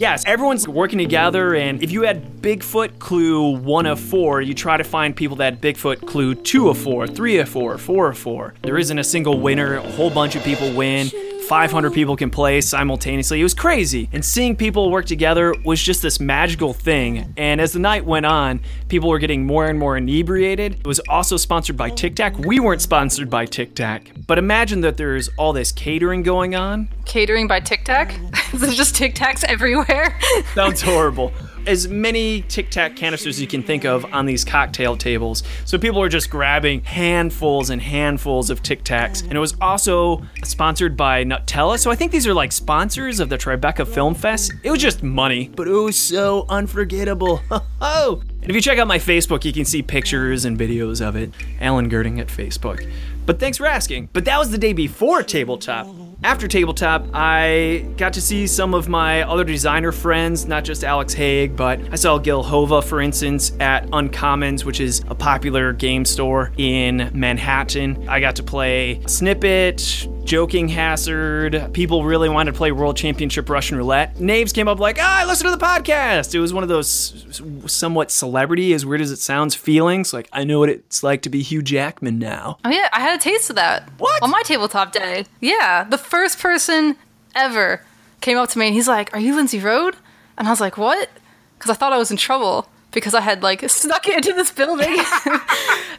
Yes, 0.04 0.22
everyone's 0.26 0.68
working 0.68 0.98
together, 0.98 1.54
and 1.54 1.82
if 1.82 1.90
you 1.90 2.02
had 2.02 2.42
Bigfoot 2.42 2.98
clue 2.98 3.56
one 3.56 3.86
of 3.86 3.98
four, 3.98 4.42
you 4.42 4.52
try 4.52 4.76
to 4.76 4.84
find 4.84 5.16
people 5.16 5.36
that 5.36 5.62
Bigfoot 5.62 6.06
clue 6.06 6.34
two 6.34 6.68
of 6.68 6.76
four, 6.76 7.06
three 7.06 7.38
of 7.38 7.48
four, 7.48 7.78
four 7.78 8.08
of 8.08 8.18
four. 8.18 8.52
There 8.60 8.76
isn't 8.76 8.98
a 8.98 9.02
single 9.02 9.40
winner, 9.40 9.76
a 9.76 9.92
whole 9.92 10.10
bunch 10.10 10.36
of 10.36 10.44
people 10.44 10.70
win. 10.74 11.08
500 11.48 11.92
people 11.92 12.16
can 12.16 12.30
play 12.30 12.60
simultaneously. 12.60 13.40
It 13.40 13.42
was 13.42 13.54
crazy. 13.54 14.08
And 14.12 14.24
seeing 14.24 14.56
people 14.56 14.90
work 14.90 15.04
together 15.04 15.54
was 15.64 15.82
just 15.82 16.00
this 16.00 16.18
magical 16.18 16.72
thing. 16.72 17.34
And 17.36 17.60
as 17.60 17.72
the 17.72 17.78
night 17.78 18.04
went 18.04 18.24
on, 18.24 18.60
people 18.88 19.10
were 19.10 19.18
getting 19.18 19.44
more 19.44 19.66
and 19.66 19.78
more 19.78 19.96
inebriated. 19.96 20.80
It 20.80 20.86
was 20.86 21.00
also 21.00 21.36
sponsored 21.36 21.76
by 21.76 21.90
Tic 21.90 22.16
Tac. 22.16 22.38
We 22.38 22.60
weren't 22.60 22.80
sponsored 22.80 23.28
by 23.28 23.44
Tic 23.44 23.74
Tac, 23.74 24.10
but 24.26 24.38
imagine 24.38 24.80
that 24.80 24.96
there's 24.96 25.28
all 25.36 25.52
this 25.52 25.70
catering 25.70 26.22
going 26.22 26.54
on. 26.54 26.88
Catering 27.04 27.46
by 27.46 27.60
Tic 27.60 27.84
Tac? 27.84 28.18
There's 28.54 28.76
just 28.76 28.94
Tic 28.96 29.14
Tacs 29.14 29.44
everywhere. 29.44 30.18
Sounds 30.54 30.80
horrible. 30.80 31.32
As 31.66 31.88
many 31.88 32.42
Tic 32.42 32.70
Tac 32.70 32.94
canisters 32.96 33.36
as 33.36 33.40
you 33.40 33.46
can 33.46 33.62
think 33.62 33.84
of 33.84 34.04
on 34.12 34.26
these 34.26 34.44
cocktail 34.44 34.96
tables. 34.96 35.42
So 35.64 35.78
people 35.78 36.02
are 36.02 36.08
just 36.08 36.30
grabbing 36.30 36.82
handfuls 36.82 37.70
and 37.70 37.80
handfuls 37.80 38.50
of 38.50 38.62
Tic 38.62 38.84
Tacs. 38.84 39.22
And 39.22 39.32
it 39.32 39.38
was 39.38 39.56
also 39.60 40.22
sponsored 40.42 40.96
by 40.96 41.24
Nutella. 41.24 41.78
So 41.78 41.90
I 41.90 41.94
think 41.94 42.12
these 42.12 42.26
are 42.26 42.34
like 42.34 42.52
sponsors 42.52 43.20
of 43.20 43.28
the 43.28 43.38
Tribeca 43.38 43.86
Film 43.86 44.14
Fest. 44.14 44.52
It 44.62 44.70
was 44.70 44.80
just 44.80 45.02
money, 45.02 45.50
but 45.54 45.66
it 45.66 45.72
was 45.72 45.96
so 45.98 46.46
unforgettable. 46.48 47.40
Oh! 47.80 48.22
And 48.40 48.50
if 48.50 48.54
you 48.56 48.62
check 48.62 48.78
out 48.78 48.86
my 48.86 48.98
Facebook, 48.98 49.44
you 49.44 49.52
can 49.52 49.64
see 49.64 49.82
pictures 49.82 50.44
and 50.44 50.58
videos 50.58 51.06
of 51.06 51.16
it. 51.16 51.32
Alan 51.60 51.90
Gerding 51.90 52.18
at 52.18 52.28
Facebook. 52.28 52.90
But 53.26 53.38
thanks 53.38 53.58
for 53.58 53.66
asking. 53.66 54.08
But 54.12 54.24
that 54.26 54.38
was 54.38 54.50
the 54.50 54.58
day 54.58 54.72
before 54.72 55.22
tabletop. 55.22 55.86
After 56.24 56.48
tabletop, 56.48 57.06
I 57.12 57.86
got 57.98 58.14
to 58.14 58.20
see 58.22 58.46
some 58.46 58.72
of 58.72 58.88
my 58.88 59.24
other 59.24 59.44
designer 59.44 59.92
friends, 59.92 60.46
not 60.46 60.64
just 60.64 60.82
Alex 60.82 61.12
Hague, 61.12 61.54
but 61.54 61.78
I 61.92 61.96
saw 61.96 62.16
Gil 62.16 62.42
Hova, 62.42 62.80
for 62.80 63.02
instance, 63.02 63.52
at 63.60 63.86
Uncommons, 63.90 64.64
which 64.64 64.80
is 64.80 65.04
a 65.08 65.14
popular 65.14 65.74
game 65.74 66.06
store 66.06 66.50
in 66.56 67.10
Manhattan. 67.12 68.08
I 68.08 68.20
got 68.20 68.36
to 68.36 68.42
play 68.42 69.02
Snippet, 69.06 70.08
Joking 70.24 70.66
Hazard. 70.68 71.68
People 71.74 72.04
really 72.04 72.30
wanted 72.30 72.52
to 72.52 72.56
play 72.56 72.72
World 72.72 72.96
Championship 72.96 73.50
Russian 73.50 73.76
Roulette. 73.76 74.18
Knaves 74.18 74.54
came 74.54 74.66
up 74.66 74.80
like, 74.80 74.96
ah, 74.98 75.20
I 75.20 75.26
listened 75.26 75.52
to 75.52 75.56
the 75.58 75.62
podcast. 75.62 76.34
It 76.34 76.40
was 76.40 76.54
one 76.54 76.62
of 76.62 76.70
those 76.70 77.42
somewhat 77.66 78.10
celebrity, 78.10 78.72
as 78.72 78.86
weird 78.86 79.02
as 79.02 79.10
it 79.10 79.18
sounds, 79.18 79.54
feelings. 79.54 80.14
Like, 80.14 80.30
I 80.32 80.44
know 80.44 80.60
what 80.60 80.70
it's 80.70 81.02
like 81.02 81.20
to 81.22 81.28
be 81.28 81.42
Hugh 81.42 81.60
Jackman 81.60 82.18
now. 82.18 82.56
Oh 82.64 82.70
yeah, 82.70 82.88
I 82.94 83.00
had 83.00 83.14
a 83.14 83.22
taste 83.22 83.50
of 83.50 83.56
that. 83.56 83.90
What? 83.98 84.22
On 84.22 84.30
my 84.30 84.40
tabletop 84.42 84.92
day. 84.92 85.26
Yeah, 85.42 85.84
the 85.84 85.98
first 86.14 86.38
person 86.38 86.94
ever 87.34 87.80
came 88.20 88.38
up 88.38 88.48
to 88.48 88.56
me 88.56 88.66
and 88.66 88.74
he's 88.74 88.86
like, 88.86 89.12
"Are 89.12 89.18
you 89.18 89.34
Lindsay 89.34 89.58
Rode?" 89.58 89.96
And 90.38 90.46
I 90.46 90.50
was 90.52 90.60
like, 90.60 90.78
"What?" 90.78 91.10
Because 91.58 91.72
I 91.72 91.74
thought 91.74 91.92
I 91.92 91.98
was 91.98 92.12
in 92.12 92.16
trouble 92.16 92.68
because 92.92 93.14
I 93.14 93.20
had 93.20 93.42
like 93.42 93.68
snuck 93.68 94.06
into 94.06 94.32
this 94.32 94.52
building. 94.52 94.96
and 95.26 95.40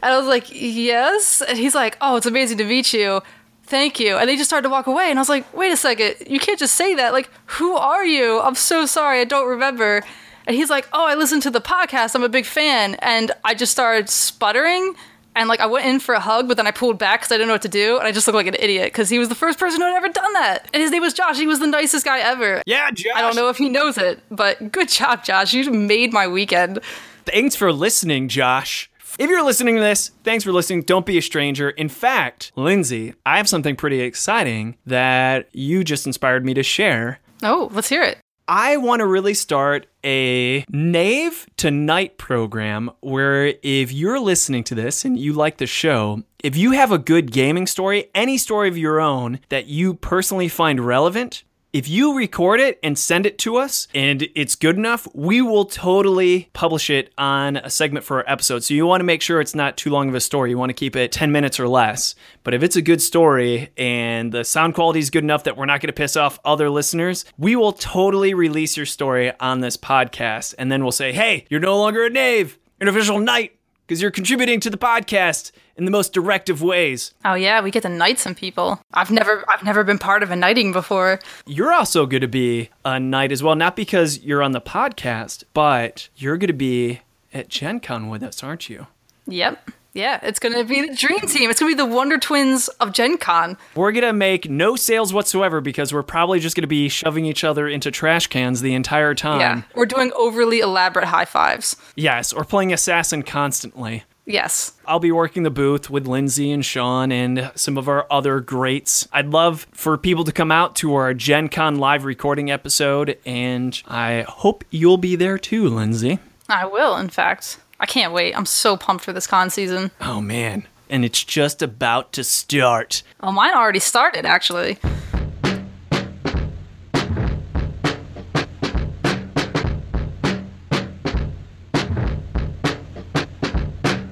I 0.01 0.17
was 0.17 0.25
like, 0.25 0.45
"Yes." 0.53 1.41
And 1.41 1.57
he's 1.57 1.75
like, 1.75 1.97
"Oh, 1.99 2.15
it's 2.15 2.25
amazing 2.25 2.57
to 2.59 2.63
meet 2.63 2.93
you." 2.93 3.21
Thank 3.63 3.99
you. 3.99 4.15
And 4.15 4.29
they 4.29 4.37
just 4.37 4.49
started 4.49 4.69
to 4.69 4.69
walk 4.69 4.87
away 4.87 5.09
and 5.09 5.19
I 5.19 5.21
was 5.21 5.27
like, 5.27 5.53
"Wait 5.53 5.73
a 5.73 5.75
second. 5.75 6.15
You 6.25 6.39
can't 6.39 6.59
just 6.59 6.75
say 6.75 6.95
that. 6.95 7.11
Like, 7.11 7.29
who 7.57 7.75
are 7.75 8.05
you? 8.05 8.39
I'm 8.39 8.55
so 8.55 8.85
sorry. 8.85 9.19
I 9.19 9.25
don't 9.25 9.49
remember." 9.49 10.01
And 10.47 10.55
he's 10.55 10.69
like, 10.69 10.87
"Oh, 10.93 11.05
I 11.05 11.15
listened 11.15 11.41
to 11.43 11.51
the 11.51 11.59
podcast. 11.59 12.15
I'm 12.15 12.23
a 12.23 12.29
big 12.29 12.45
fan." 12.45 12.95
And 12.99 13.33
I 13.43 13.53
just 13.53 13.73
started 13.73 14.09
sputtering 14.09 14.95
and 15.35 15.47
like 15.49 15.59
I 15.59 15.65
went 15.65 15.85
in 15.85 15.99
for 15.99 16.15
a 16.15 16.19
hug, 16.19 16.47
but 16.47 16.57
then 16.57 16.67
I 16.67 16.71
pulled 16.71 16.97
back 16.97 17.21
because 17.21 17.31
I 17.31 17.35
didn't 17.35 17.47
know 17.47 17.53
what 17.53 17.61
to 17.63 17.69
do, 17.69 17.97
and 17.97 18.07
I 18.07 18.11
just 18.11 18.27
looked 18.27 18.35
like 18.35 18.47
an 18.47 18.55
idiot 18.57 18.85
because 18.85 19.09
he 19.09 19.19
was 19.19 19.29
the 19.29 19.35
first 19.35 19.59
person 19.59 19.81
who 19.81 19.87
had 19.87 19.95
ever 19.95 20.09
done 20.09 20.33
that, 20.33 20.69
and 20.73 20.81
his 20.81 20.91
name 20.91 21.01
was 21.01 21.13
Josh. 21.13 21.37
He 21.37 21.47
was 21.47 21.59
the 21.59 21.67
nicest 21.67 22.05
guy 22.05 22.19
ever. 22.19 22.61
Yeah, 22.65 22.89
Josh. 22.91 23.13
I 23.15 23.21
don't 23.21 23.35
know 23.35 23.49
if 23.49 23.57
he 23.57 23.69
knows 23.69 23.97
it, 23.97 24.19
but 24.31 24.71
good 24.71 24.89
job, 24.89 25.23
Josh. 25.23 25.53
You 25.53 25.69
made 25.71 26.13
my 26.13 26.27
weekend. 26.27 26.79
Thanks 27.25 27.55
for 27.55 27.71
listening, 27.73 28.27
Josh. 28.27 28.89
If 29.17 29.29
you're 29.29 29.45
listening 29.45 29.75
to 29.75 29.81
this, 29.81 30.11
thanks 30.23 30.43
for 30.43 30.51
listening. 30.51 30.81
Don't 30.81 31.05
be 31.05 31.17
a 31.17 31.21
stranger. 31.21 31.69
In 31.69 31.87
fact, 31.87 32.51
Lindsay, 32.55 33.13
I 33.25 33.37
have 33.37 33.47
something 33.47 33.75
pretty 33.77 34.01
exciting 34.01 34.75
that 34.85 35.47
you 35.53 35.85
just 35.85 36.05
inspired 36.05 36.45
me 36.45 36.53
to 36.53 36.63
share. 36.63 37.19
Oh, 37.41 37.69
let's 37.71 37.87
hear 37.87 38.03
it. 38.03 38.17
I 38.47 38.77
want 38.77 38.99
to 38.99 39.07
really 39.07 39.33
start 39.33 39.87
a 40.03 40.65
knave 40.69 41.47
to 41.57 41.71
knight 41.71 42.19
program 42.19 42.91
where 43.01 43.55
if 43.63 43.91
you're 43.91 44.19
listening 44.19 44.63
to 44.65 44.75
this 44.75 45.03
and 45.03 45.17
you 45.17 45.33
like 45.33 45.57
the 45.57 45.65
show, 45.65 46.21
if 46.43 46.55
you 46.55 46.71
have 46.71 46.91
a 46.91 46.99
good 46.99 47.31
gaming 47.31 47.65
story, 47.65 48.11
any 48.13 48.37
story 48.37 48.67
of 48.67 48.77
your 48.77 48.99
own 48.99 49.39
that 49.49 49.65
you 49.65 49.95
personally 49.95 50.47
find 50.47 50.79
relevant, 50.79 51.43
if 51.75 51.89
you 51.89 52.15
record 52.15 52.61
it 52.61 52.79
and 52.83 52.97
send 52.97 53.25
it 53.25 53.37
to 53.37 53.57
us 53.57 53.89
and 53.93 54.25
it's 54.33 54.55
good 54.55 54.77
enough, 54.77 55.09
we 55.13 55.41
will 55.41 55.65
totally 55.65 56.49
publish 56.53 56.89
it 56.89 57.11
on 57.17 57.57
a 57.57 57.69
segment 57.69 58.05
for 58.05 58.19
our 58.19 58.31
episode. 58.31 58.63
So 58.63 58.73
you 58.73 58.85
want 58.85 59.01
to 59.01 59.03
make 59.03 59.21
sure 59.21 59.41
it's 59.41 59.53
not 59.53 59.75
too 59.75 59.89
long 59.89 60.07
of 60.07 60.15
a 60.15 60.21
story. 60.21 60.51
You 60.51 60.57
want 60.57 60.69
to 60.69 60.73
keep 60.73 60.95
it 60.95 61.11
10 61.11 61.33
minutes 61.33 61.59
or 61.59 61.67
less. 61.67 62.15
But 62.45 62.53
if 62.53 62.63
it's 62.63 62.77
a 62.77 62.81
good 62.81 63.01
story 63.01 63.71
and 63.75 64.31
the 64.31 64.45
sound 64.45 64.73
quality 64.73 64.99
is 64.99 65.09
good 65.09 65.25
enough 65.25 65.43
that 65.43 65.57
we're 65.57 65.65
not 65.65 65.81
going 65.81 65.87
to 65.87 65.93
piss 65.93 66.15
off 66.15 66.39
other 66.45 66.69
listeners, 66.69 67.25
we 67.37 67.57
will 67.57 67.73
totally 67.73 68.33
release 68.33 68.77
your 68.77 68.85
story 68.85 69.37
on 69.41 69.59
this 69.59 69.75
podcast. 69.75 70.55
And 70.57 70.71
then 70.71 70.81
we'll 70.81 70.93
say, 70.93 71.11
hey, 71.11 71.45
you're 71.49 71.59
no 71.59 71.77
longer 71.77 72.05
a 72.05 72.09
knave, 72.09 72.57
an 72.79 72.87
official 72.87 73.19
knight 73.19 73.59
because 73.85 74.01
you're 74.01 74.11
contributing 74.11 74.59
to 74.61 74.69
the 74.69 74.77
podcast 74.77 75.51
in 75.75 75.85
the 75.85 75.91
most 75.91 76.13
directive 76.13 76.61
ways. 76.61 77.13
Oh 77.23 77.33
yeah, 77.35 77.61
we 77.61 77.71
get 77.71 77.83
to 77.83 77.89
knight 77.89 78.19
some 78.19 78.35
people. 78.35 78.81
I've 78.93 79.11
never 79.11 79.43
I've 79.49 79.63
never 79.63 79.83
been 79.83 79.99
part 79.99 80.23
of 80.23 80.31
a 80.31 80.35
knighting 80.35 80.71
before. 80.71 81.19
You're 81.45 81.73
also 81.73 82.05
going 82.05 82.21
to 82.21 82.27
be 82.27 82.69
a 82.83 82.99
knight 82.99 83.31
as 83.31 83.43
well, 83.43 83.55
not 83.55 83.75
because 83.75 84.19
you're 84.19 84.43
on 84.43 84.51
the 84.51 84.61
podcast, 84.61 85.43
but 85.53 86.09
you're 86.15 86.37
going 86.37 86.47
to 86.47 86.53
be 86.53 87.01
at 87.33 87.49
Gen 87.49 87.79
Con 87.79 88.09
with 88.09 88.23
us, 88.23 88.43
aren't 88.43 88.69
you? 88.69 88.87
Yep. 89.27 89.71
Yeah, 89.95 90.19
it's 90.21 90.39
gonna 90.39 90.63
be 90.63 90.81
the 90.87 90.95
dream 90.95 91.21
team. 91.21 91.49
It's 91.49 91.59
gonna 91.59 91.71
be 91.71 91.75
the 91.75 91.85
Wonder 91.85 92.17
Twins 92.19 92.67
of 92.67 92.91
Gen 92.91 93.17
Con. 93.17 93.57
We're 93.75 93.91
going 93.91 94.03
to 94.03 94.13
make 94.13 94.49
no 94.49 94.75
sales 94.75 95.13
whatsoever 95.13 95.61
because 95.61 95.93
we're 95.93 96.03
probably 96.03 96.39
just 96.39 96.55
going 96.55 96.63
to 96.63 96.67
be 96.67 96.89
shoving 96.89 97.25
each 97.25 97.43
other 97.43 97.67
into 97.67 97.91
trash 97.91 98.27
cans 98.27 98.61
the 98.61 98.73
entire 98.73 99.15
time. 99.15 99.39
Yeah. 99.39 99.61
We're 99.73 99.85
doing 99.85 100.11
overly 100.15 100.59
elaborate 100.59 101.05
high 101.05 101.25
fives. 101.25 101.75
Yes, 101.95 102.33
or 102.33 102.43
playing 102.43 102.73
assassin 102.73 103.23
constantly. 103.23 104.03
Yes. 104.25 104.73
I'll 104.85 104.99
be 104.99 105.11
working 105.11 105.43
the 105.43 105.49
booth 105.49 105.89
with 105.89 106.07
Lindsay 106.07 106.51
and 106.51 106.65
Sean 106.65 107.11
and 107.11 107.51
some 107.55 107.77
of 107.77 107.87
our 107.87 108.07
other 108.11 108.39
greats. 108.39 109.07
I'd 109.13 109.29
love 109.29 109.67
for 109.71 109.97
people 109.97 110.23
to 110.23 110.31
come 110.31 110.51
out 110.51 110.75
to 110.77 110.95
our 110.95 111.13
Gen 111.13 111.47
Con 111.47 111.77
live 111.77 112.05
recording 112.05 112.49
episode, 112.51 113.17
and 113.25 113.81
I 113.87 114.25
hope 114.27 114.65
you'll 114.71 114.97
be 114.97 115.15
there 115.15 115.37
too, 115.37 115.69
Lindsay. 115.69 116.19
I 116.49 116.65
will, 116.65 116.95
in 116.97 117.09
fact. 117.09 117.59
I 117.85 117.87
can't 117.87 118.13
wait. 118.13 118.35
I'm 118.35 118.47
so 118.47 118.75
pumped 118.77 119.03
for 119.05 119.13
this 119.13 119.27
con 119.27 119.51
season. 119.51 119.91
Oh 120.01 120.19
man. 120.19 120.65
And 120.89 121.05
it's 121.05 121.23
just 121.23 121.61
about 121.61 122.13
to 122.13 122.23
start. 122.23 123.03
Oh, 123.21 123.31
mine 123.31 123.53
already 123.53 123.77
started, 123.77 124.25
actually. 124.25 124.79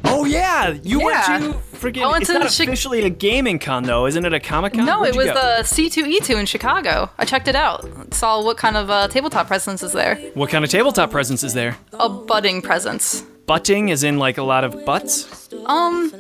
Oh 0.06 0.26
yeah, 0.26 0.70
you 0.84 1.00
Yeah. 1.00 1.06
went 1.40 1.44
to 1.44 1.60
freaking. 1.78 2.04
I 2.04 2.08
went 2.08 2.22
it's 2.24 2.28
to 2.32 2.34
not 2.40 2.44
Chi- 2.56 2.64
officially 2.64 3.04
a 3.04 3.10
gaming 3.10 3.58
con 3.60 3.84
though, 3.84 4.06
isn't 4.06 4.24
it? 4.24 4.34
A 4.34 4.40
comic 4.40 4.74
con? 4.74 4.86
No, 4.86 5.02
Where'd 5.02 5.16
it 5.16 5.18
was 5.18 5.28
the 5.28 5.64
C2E2 5.64 6.40
in 6.40 6.46
Chicago. 6.46 7.10
I 7.18 7.26
checked 7.26 7.48
it 7.48 7.56
out. 7.56 8.14
Saw 8.14 8.42
what 8.44 8.58
kind 8.58 8.78
of 8.78 8.90
uh, 8.90 9.08
tabletop 9.08 9.48
presence 9.48 9.82
is 9.82 9.92
there. 9.92 10.16
What 10.36 10.50
kind 10.50 10.64
of 10.64 10.70
tabletop 10.70 11.10
presence 11.12 11.44
is 11.44 11.54
there? 11.54 11.78
A 11.94 12.08
budding 12.10 12.62
presence. 12.62 13.24
Butting, 13.46 13.90
is 13.90 14.04
in 14.04 14.18
like 14.20 14.38
a 14.38 14.44
lot 14.44 14.64
of 14.64 14.86
butts. 14.86 15.50
Um, 15.66 16.12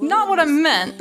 not 0.00 0.28
what 0.28 0.38
I 0.38 0.44
meant. 0.46 1.00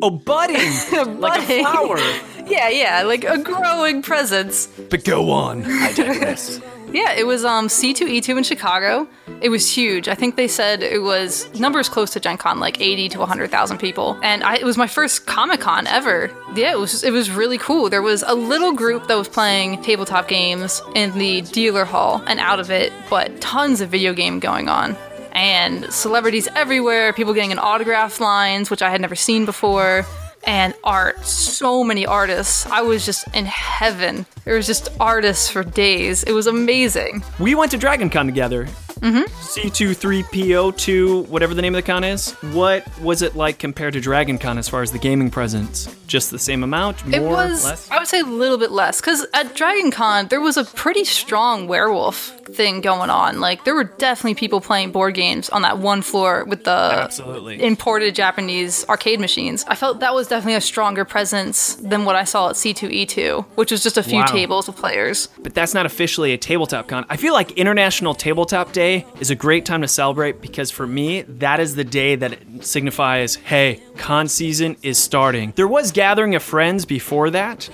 Oh, 0.00 0.10
budding, 0.10 0.56
like 1.20 1.42
a 1.42 1.46
Budding. 1.46 1.64
flower. 1.64 1.98
Yeah, 2.46 2.68
yeah, 2.68 3.02
like 3.02 3.24
a 3.24 3.38
growing 3.38 4.00
presence. 4.02 4.68
But 4.88 5.04
go 5.04 5.30
on. 5.30 5.64
I 5.64 5.92
digress. 5.92 6.60
Yeah, 6.90 7.12
it 7.12 7.26
was 7.26 7.44
um 7.44 7.68
C2E2 7.68 8.38
in 8.38 8.44
Chicago. 8.44 9.06
It 9.40 9.50
was 9.50 9.70
huge. 9.72 10.08
I 10.08 10.14
think 10.14 10.36
they 10.36 10.48
said 10.48 10.82
it 10.82 11.02
was 11.02 11.48
numbers 11.58 11.88
close 11.88 12.10
to 12.10 12.20
Gen 12.20 12.38
Con, 12.38 12.58
like 12.58 12.80
80 12.80 13.08
to 13.10 13.18
100,000 13.20 13.78
people. 13.78 14.18
And 14.22 14.42
I, 14.42 14.56
it 14.56 14.64
was 14.64 14.76
my 14.76 14.86
first 14.88 15.26
Comic 15.26 15.60
Con 15.60 15.86
ever. 15.86 16.30
Yeah, 16.54 16.72
it 16.72 16.78
was 16.78 17.04
it 17.04 17.12
was 17.12 17.30
really 17.30 17.58
cool. 17.58 17.88
There 17.88 18.02
was 18.02 18.24
a 18.26 18.34
little 18.34 18.72
group 18.72 19.06
that 19.08 19.14
was 19.16 19.28
playing 19.28 19.82
tabletop 19.82 20.26
games 20.28 20.82
in 20.94 21.16
the 21.18 21.42
dealer 21.42 21.84
hall 21.84 22.22
and 22.26 22.40
out 22.40 22.58
of 22.58 22.70
it, 22.70 22.92
but 23.08 23.40
tons 23.40 23.80
of 23.80 23.90
video 23.90 24.12
game 24.12 24.40
going 24.40 24.68
on. 24.68 24.96
and 25.32 25.84
celebrities 25.92 26.48
everywhere, 26.56 27.12
people 27.12 27.32
getting 27.32 27.52
in 27.52 27.58
autograph 27.60 28.18
lines, 28.20 28.70
which 28.70 28.82
I 28.82 28.90
had 28.90 29.00
never 29.00 29.14
seen 29.14 29.44
before, 29.44 30.04
and 30.44 30.74
art. 30.82 31.24
So 31.24 31.84
many 31.84 32.06
artists. 32.06 32.66
I 32.66 32.80
was 32.80 33.04
just 33.06 33.28
in 33.34 33.44
heaven. 33.46 34.26
There 34.44 34.56
was 34.56 34.66
just 34.66 34.88
artists 34.98 35.48
for 35.48 35.62
days. 35.62 36.24
It 36.24 36.32
was 36.32 36.46
amazing. 36.48 37.22
We 37.38 37.54
went 37.54 37.70
to 37.70 37.76
Dragon 37.78 38.10
Con 38.10 38.26
together. 38.26 38.66
Mm-hmm. 39.00 39.22
C23PO2, 39.22 41.28
whatever 41.28 41.54
the 41.54 41.62
name 41.62 41.74
of 41.74 41.82
the 41.84 41.86
con 41.86 42.04
is. 42.04 42.32
What 42.52 42.86
was 43.00 43.22
it 43.22 43.36
like 43.36 43.58
compared 43.58 43.92
to 43.94 44.00
Dragon 44.00 44.38
Con 44.38 44.58
as 44.58 44.68
far 44.68 44.82
as 44.82 44.92
the 44.92 44.98
gaming 44.98 45.30
presence? 45.30 45.94
Just 46.06 46.30
the 46.30 46.38
same 46.38 46.62
amount? 46.64 47.06
More? 47.06 47.20
It 47.20 47.22
was, 47.22 47.64
Less? 47.64 47.90
I 47.90 47.98
would 47.98 48.08
say, 48.08 48.20
a 48.20 48.24
little 48.24 48.56
bit 48.58 48.70
less. 48.70 49.00
Because 49.00 49.26
at 49.34 49.54
Dragon 49.54 49.90
Con, 49.90 50.28
there 50.28 50.40
was 50.40 50.56
a 50.56 50.64
pretty 50.64 51.04
strong 51.04 51.68
werewolf 51.68 52.34
thing 52.46 52.80
going 52.80 53.10
on. 53.10 53.40
Like, 53.40 53.64
there 53.64 53.74
were 53.74 53.84
definitely 53.84 54.34
people 54.34 54.60
playing 54.62 54.90
board 54.90 55.14
games 55.14 55.50
on 55.50 55.62
that 55.62 55.78
one 55.78 56.00
floor 56.00 56.44
with 56.44 56.64
the 56.64 56.70
Absolutely. 56.70 57.62
imported 57.62 58.14
Japanese 58.14 58.86
arcade 58.88 59.20
machines. 59.20 59.64
I 59.68 59.74
felt 59.74 60.00
that 60.00 60.14
was 60.14 60.28
definitely 60.28 60.54
a 60.54 60.60
stronger 60.62 61.04
presence 61.04 61.74
than 61.76 62.06
what 62.06 62.16
I 62.16 62.24
saw 62.24 62.48
at 62.48 62.54
C2E2, 62.56 63.44
which 63.56 63.70
was 63.70 63.82
just 63.82 63.98
a 63.98 64.02
few 64.02 64.20
Wow. 64.20 64.26
tables 64.26 64.66
of 64.68 64.76
players. 64.76 65.28
but 65.40 65.52
that's 65.54 65.74
not 65.74 65.84
officially 65.86 66.32
a 66.32 66.38
tabletop 66.38 66.88
con. 66.88 67.04
I 67.10 67.16
feel 67.18 67.34
like 67.34 67.50
International 67.52 68.14
Tabletop 68.14 68.72
Day 68.72 68.87
is 69.20 69.30
a 69.30 69.34
great 69.34 69.64
time 69.64 69.82
to 69.82 69.88
celebrate 69.88 70.40
because 70.40 70.70
for 70.70 70.86
me, 70.86 71.22
that 71.22 71.60
is 71.60 71.74
the 71.74 71.84
day 71.84 72.16
that 72.16 72.32
it 72.32 72.64
signifies, 72.64 73.34
hey, 73.36 73.82
con 73.96 74.28
season 74.28 74.76
is 74.82 74.98
starting. 74.98 75.52
There 75.56 75.68
was 75.68 75.92
gathering 75.92 76.34
of 76.34 76.42
friends 76.42 76.84
before 76.84 77.30
that, 77.30 77.68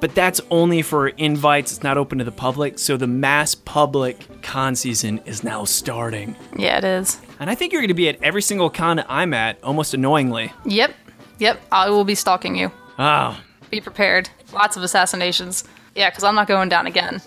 but 0.00 0.14
that's 0.14 0.40
only 0.50 0.82
for 0.82 1.08
invites. 1.08 1.72
It's 1.72 1.82
not 1.82 1.98
open 1.98 2.18
to 2.18 2.24
the 2.24 2.32
public, 2.32 2.78
so 2.78 2.96
the 2.96 3.06
mass 3.06 3.54
public 3.54 4.42
con 4.42 4.74
season 4.74 5.18
is 5.26 5.44
now 5.44 5.64
starting. 5.64 6.36
Yeah, 6.56 6.78
it 6.78 6.84
is. 6.84 7.20
And 7.38 7.50
I 7.50 7.54
think 7.54 7.72
you're 7.72 7.82
going 7.82 7.88
to 7.88 7.94
be 7.94 8.08
at 8.08 8.22
every 8.22 8.42
single 8.42 8.70
con 8.70 9.04
I'm 9.08 9.34
at, 9.34 9.62
almost 9.62 9.94
annoyingly. 9.94 10.52
Yep. 10.64 10.94
Yep. 11.38 11.60
I 11.72 11.90
will 11.90 12.04
be 12.04 12.14
stalking 12.14 12.56
you. 12.56 12.70
Oh, 12.98 13.38
Be 13.70 13.80
prepared. 13.80 14.28
Lots 14.52 14.76
of 14.76 14.82
assassinations. 14.82 15.64
Yeah, 15.94 16.10
because 16.10 16.24
I'm 16.24 16.34
not 16.34 16.46
going 16.48 16.68
down 16.68 16.86
again. 16.86 17.20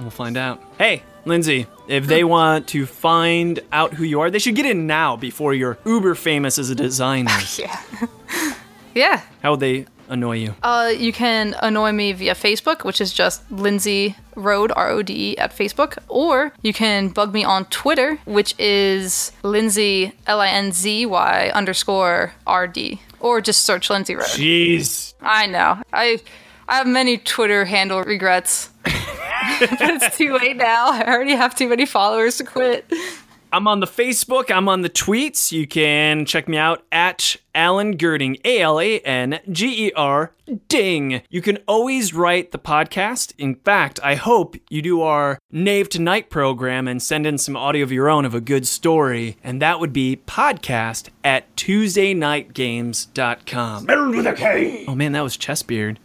We'll 0.00 0.10
find 0.10 0.36
out. 0.36 0.62
Hey, 0.78 1.02
Lindsay, 1.24 1.66
if 1.88 2.06
they 2.06 2.24
want 2.24 2.68
to 2.68 2.86
find 2.86 3.60
out 3.72 3.94
who 3.94 4.04
you 4.04 4.20
are, 4.20 4.30
they 4.30 4.38
should 4.38 4.54
get 4.56 4.66
in 4.66 4.86
now 4.86 5.16
before 5.16 5.54
you're 5.54 5.78
uber 5.84 6.14
famous 6.14 6.58
as 6.58 6.70
a 6.70 6.74
designer. 6.74 7.30
Yeah. 7.58 7.80
yeah. 8.94 9.22
How 9.42 9.52
would 9.52 9.60
they 9.60 9.86
annoy 10.08 10.36
you? 10.36 10.54
Uh, 10.62 10.92
you 10.96 11.12
can 11.12 11.54
annoy 11.62 11.92
me 11.92 12.12
via 12.12 12.34
Facebook, 12.34 12.84
which 12.84 13.00
is 13.00 13.12
just 13.12 13.50
Lindsay 13.50 14.16
Rode, 14.34 14.72
R 14.74 14.88
O 14.90 15.02
D 15.02 15.32
E, 15.32 15.38
at 15.38 15.56
Facebook. 15.56 15.98
Or 16.08 16.52
you 16.62 16.72
can 16.72 17.08
bug 17.08 17.32
me 17.34 17.44
on 17.44 17.66
Twitter, 17.66 18.18
which 18.24 18.54
is 18.58 19.32
Lindsay, 19.42 20.12
L 20.26 20.40
I 20.40 20.48
N 20.48 20.72
Z 20.72 21.06
Y 21.06 21.50
underscore 21.54 22.32
R 22.46 22.66
D. 22.66 23.00
Or 23.20 23.40
just 23.40 23.62
search 23.62 23.90
Lindsay 23.90 24.14
Rode. 24.14 24.26
Jeez. 24.26 25.14
I 25.20 25.46
know. 25.46 25.82
I 25.92 26.20
I 26.68 26.76
have 26.76 26.86
many 26.86 27.18
Twitter 27.18 27.64
handle 27.64 28.02
regrets. 28.02 28.70
but 29.60 29.80
it's 29.80 30.16
too 30.16 30.36
late 30.36 30.56
now. 30.56 30.90
I 30.90 31.04
already 31.06 31.34
have 31.34 31.54
too 31.54 31.68
many 31.68 31.86
followers 31.86 32.38
to 32.38 32.44
quit. 32.44 32.90
I'm 33.52 33.66
on 33.66 33.80
the 33.80 33.86
Facebook. 33.86 34.48
I'm 34.54 34.68
on 34.68 34.82
the 34.82 34.90
tweets. 34.90 35.50
You 35.50 35.66
can 35.66 36.24
check 36.24 36.48
me 36.48 36.56
out 36.56 36.84
at 36.92 37.34
Alan 37.52 37.96
Gerding, 37.96 38.40
A 38.44 38.60
L 38.60 38.78
A 38.78 39.00
N 39.00 39.40
G 39.50 39.88
E 39.88 39.92
R 39.96 40.32
Ding. 40.68 41.22
You 41.28 41.42
can 41.42 41.58
always 41.66 42.14
write 42.14 42.52
the 42.52 42.60
podcast. 42.60 43.32
In 43.38 43.56
fact, 43.56 43.98
I 44.04 44.14
hope 44.14 44.54
you 44.68 44.82
do 44.82 45.02
our 45.02 45.40
Knave 45.50 45.88
to 45.90 46.00
Knight 46.00 46.30
program 46.30 46.86
and 46.86 47.02
send 47.02 47.26
in 47.26 47.38
some 47.38 47.56
audio 47.56 47.82
of 47.82 47.90
your 47.90 48.08
own 48.08 48.24
of 48.24 48.36
a 48.36 48.40
good 48.40 48.68
story. 48.68 49.36
And 49.42 49.60
that 49.60 49.80
would 49.80 49.92
be 49.92 50.22
podcast 50.26 51.08
at 51.24 51.56
TuesdayKnightGames.com. 51.56 53.82
Spelled 53.82 54.14
with 54.14 54.26
a 54.26 54.34
K. 54.34 54.84
Oh 54.86 54.94
man, 54.94 55.10
that 55.12 55.22
was 55.22 55.36
Chessbeard. 55.36 55.98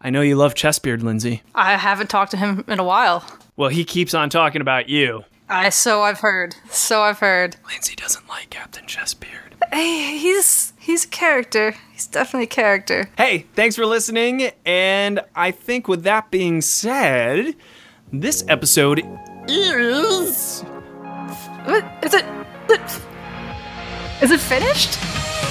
I 0.00 0.10
know 0.10 0.20
you 0.20 0.36
love 0.36 0.54
Chessbeard, 0.54 1.02
Lindsay. 1.02 1.42
I 1.54 1.76
haven't 1.76 2.08
talked 2.08 2.30
to 2.30 2.36
him 2.36 2.64
in 2.68 2.78
a 2.78 2.84
while. 2.84 3.24
Well, 3.56 3.68
he 3.70 3.84
keeps 3.84 4.14
on 4.14 4.30
talking 4.30 4.60
about 4.60 4.88
you. 4.88 5.24
I 5.48 5.70
so 5.70 6.02
I've 6.02 6.20
heard. 6.20 6.54
So 6.70 7.02
I've 7.02 7.18
heard. 7.18 7.56
Lindsay 7.68 7.96
doesn't 7.96 8.28
like 8.28 8.50
Captain 8.50 8.86
Chessbeard. 8.86 9.54
Hey, 9.72 10.16
he's 10.18 10.72
he's 10.78 11.04
a 11.04 11.08
character. 11.08 11.74
He's 11.92 12.06
definitely 12.06 12.44
a 12.44 12.48
character. 12.48 13.10
Hey, 13.16 13.46
thanks 13.54 13.74
for 13.74 13.86
listening. 13.86 14.50
And 14.64 15.20
I 15.34 15.50
think 15.50 15.88
with 15.88 16.04
that 16.04 16.30
being 16.30 16.60
said, 16.60 17.56
this 18.12 18.44
episode 18.46 19.02
is. 19.48 20.62
What 21.64 21.84
is 22.02 22.14
it? 22.14 22.24
Is 24.22 24.30
it 24.30 24.40
finished? 24.40 24.98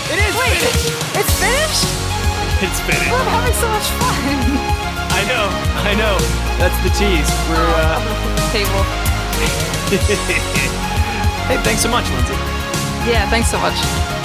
It 0.10 0.20
is 0.20 0.36
Wait, 0.40 1.20
it's 1.20 1.40
finished? 1.40 2.17
It's 2.60 2.80
finished. 2.82 3.12
I'm 3.14 3.28
having 3.28 3.54
so 3.54 3.70
much 3.70 3.86
fun. 4.02 4.18
I 5.14 5.22
know, 5.30 5.46
I 5.86 5.94
know. 5.94 6.18
That's 6.58 6.74
the 6.82 6.90
tease. 6.90 7.30
We're, 7.50 7.62
uh. 7.62 8.02
table. 8.52 8.82
hey, 11.46 11.62
thanks 11.64 11.82
so 11.84 11.90
much, 11.90 12.10
Lindsay. 12.10 12.34
Yeah, 13.06 13.30
thanks 13.30 13.52
so 13.52 13.60
much. 13.60 14.17